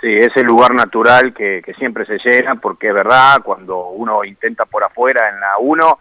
Sí, 0.00 0.14
es 0.14 0.36
el 0.36 0.46
lugar 0.46 0.74
natural 0.74 1.32
que, 1.32 1.62
siempre 1.78 2.04
se 2.06 2.18
llena 2.18 2.56
porque 2.56 2.88
es 2.88 2.94
verdad, 2.94 3.40
cuando 3.42 3.88
uno 3.88 4.24
intenta 4.24 4.66
por 4.66 4.84
afuera 4.84 5.30
en 5.30 5.40
la 5.40 5.58
1, 5.58 5.98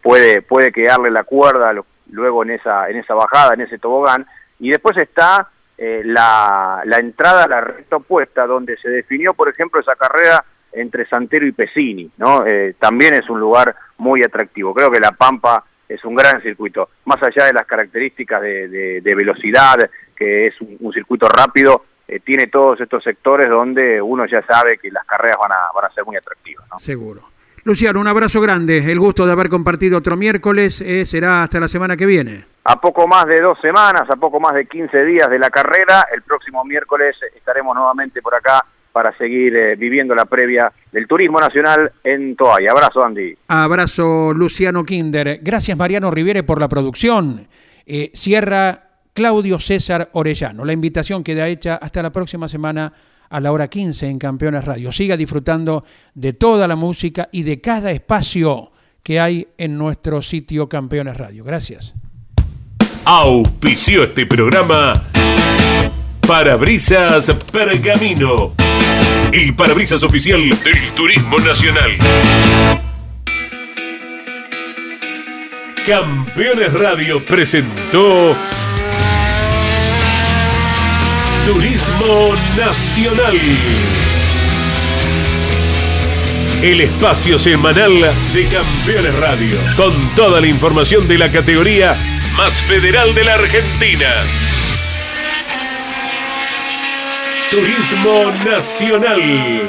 puede, 0.00 0.42
puede 0.42 0.70
quedarle 0.70 1.10
la 1.10 1.24
cuerda 1.24 1.72
luego 2.10 2.42
en 2.44 2.50
esa, 2.50 2.88
en 2.88 2.98
esa 2.98 3.14
bajada, 3.14 3.54
en 3.54 3.62
ese 3.62 3.78
tobogán, 3.78 4.26
y 4.60 4.70
después 4.70 4.96
está 4.98 5.48
la, 5.78 6.82
la 6.84 6.96
entrada 6.98 7.44
a 7.44 7.48
la 7.48 7.60
recta 7.62 7.96
opuesta, 7.96 8.46
donde 8.46 8.76
se 8.76 8.90
definió, 8.90 9.34
por 9.34 9.48
ejemplo, 9.48 9.80
esa 9.80 9.96
carrera 9.96 10.44
entre 10.72 11.06
Santero 11.06 11.46
y 11.46 11.52
Pesini, 11.52 12.10
¿no? 12.18 12.46
Eh, 12.46 12.74
también 12.78 13.14
es 13.14 13.28
un 13.28 13.40
lugar 13.40 13.74
muy 13.98 14.22
atractivo. 14.22 14.74
Creo 14.74 14.90
que 14.90 15.00
La 15.00 15.12
Pampa 15.12 15.64
es 15.88 16.04
un 16.04 16.14
gran 16.14 16.40
circuito, 16.42 16.88
más 17.04 17.22
allá 17.22 17.46
de 17.46 17.52
las 17.52 17.66
características 17.66 18.40
de, 18.40 19.14
velocidad, 19.14 19.76
que 20.16 20.46
es 20.46 20.54
un, 20.60 20.92
circuito 20.92 21.28
rápido, 21.28 21.84
eh, 22.08 22.20
tiene 22.20 22.46
todos 22.46 22.80
estos 22.80 23.04
sectores 23.04 23.48
donde 23.48 24.00
uno 24.00 24.24
ya 24.26 24.42
sabe 24.42 24.78
que 24.78 24.90
las 24.90 25.04
carreras 25.04 25.36
van 25.40 25.52
a, 25.52 25.58
van 25.74 25.84
a 25.84 25.94
ser 25.94 26.04
muy 26.04 26.16
atractivas. 26.16 26.66
¿no? 26.70 26.78
Seguro. 26.78 27.32
Luciano, 27.64 28.00
un 28.00 28.08
abrazo 28.08 28.40
grande, 28.40 28.90
el 28.90 28.98
gusto 28.98 29.24
de 29.24 29.32
haber 29.32 29.48
compartido 29.48 29.98
otro 29.98 30.16
miércoles, 30.16 30.80
eh, 30.80 31.06
será 31.06 31.44
hasta 31.44 31.60
la 31.60 31.68
semana 31.68 31.96
que 31.96 32.06
viene. 32.06 32.44
A 32.64 32.80
poco 32.80 33.06
más 33.06 33.26
de 33.26 33.40
dos 33.40 33.56
semanas, 33.60 34.02
a 34.10 34.16
poco 34.16 34.40
más 34.40 34.54
de 34.54 34.66
15 34.66 35.04
días 35.04 35.28
de 35.28 35.38
la 35.38 35.48
carrera, 35.48 36.06
el 36.12 36.22
próximo 36.22 36.64
miércoles 36.64 37.16
estaremos 37.36 37.76
nuevamente 37.76 38.20
por 38.20 38.34
acá 38.34 38.64
para 38.92 39.16
seguir 39.16 39.56
eh, 39.56 39.76
viviendo 39.76 40.14
la 40.14 40.26
previa 40.26 40.72
del 40.92 41.06
turismo 41.06 41.40
nacional 41.40 41.92
en 42.04 42.36
Toay. 42.36 42.66
Abrazo, 42.66 43.04
Andy. 43.04 43.34
Abrazo, 43.48 44.32
Luciano 44.32 44.84
Kinder. 44.84 45.40
Gracias, 45.42 45.76
Mariano 45.76 46.10
Rivere, 46.10 46.42
por 46.42 46.60
la 46.60 46.68
producción. 46.68 47.46
Eh, 47.86 48.10
cierra 48.14 48.90
Claudio 49.14 49.58
César 49.58 50.10
Orellano. 50.12 50.64
La 50.64 50.72
invitación 50.72 51.24
queda 51.24 51.48
hecha 51.48 51.76
hasta 51.76 52.02
la 52.02 52.12
próxima 52.12 52.48
semana 52.48 52.92
a 53.28 53.40
la 53.40 53.50
hora 53.50 53.68
15 53.68 54.08
en 54.08 54.18
Campeones 54.18 54.64
Radio. 54.64 54.92
Siga 54.92 55.16
disfrutando 55.16 55.84
de 56.14 56.34
toda 56.34 56.68
la 56.68 56.76
música 56.76 57.28
y 57.32 57.42
de 57.42 57.60
cada 57.60 57.90
espacio 57.90 58.72
que 59.02 59.18
hay 59.18 59.48
en 59.58 59.78
nuestro 59.78 60.22
sitio 60.22 60.68
Campeones 60.68 61.16
Radio. 61.16 61.42
Gracias. 61.42 61.94
Auspició 63.04 64.04
este 64.04 64.26
programa 64.26 64.92
Parabrisas 66.26 67.34
Pergamino, 67.50 68.52
el 69.32 69.54
parabrisas 69.54 70.02
oficial 70.02 70.40
del 70.48 70.90
Turismo 70.94 71.38
Nacional. 71.38 71.98
Campeones 75.86 76.72
Radio 76.74 77.24
presentó 77.24 78.36
Turismo 81.46 82.34
Nacional. 82.56 83.36
El 86.62 86.80
espacio 86.82 87.38
semanal 87.38 87.92
de 88.32 88.44
Campeones 88.44 89.14
Radio, 89.18 89.56
con 89.76 89.92
toda 90.14 90.40
la 90.40 90.46
información 90.46 91.08
de 91.08 91.18
la 91.18 91.32
categoría 91.32 91.96
más 92.36 92.54
federal 92.62 93.12
de 93.14 93.24
la 93.24 93.34
Argentina. 93.34 94.08
Turismo 97.52 98.32
Nacional. 98.46 99.66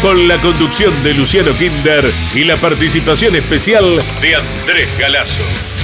Con 0.00 0.26
la 0.26 0.38
conducción 0.38 1.04
de 1.04 1.12
Luciano 1.12 1.52
Kinder 1.52 2.10
y 2.34 2.44
la 2.44 2.56
participación 2.56 3.36
especial 3.36 4.02
de 4.22 4.36
Andrés 4.36 4.88
Galazo. 4.98 5.77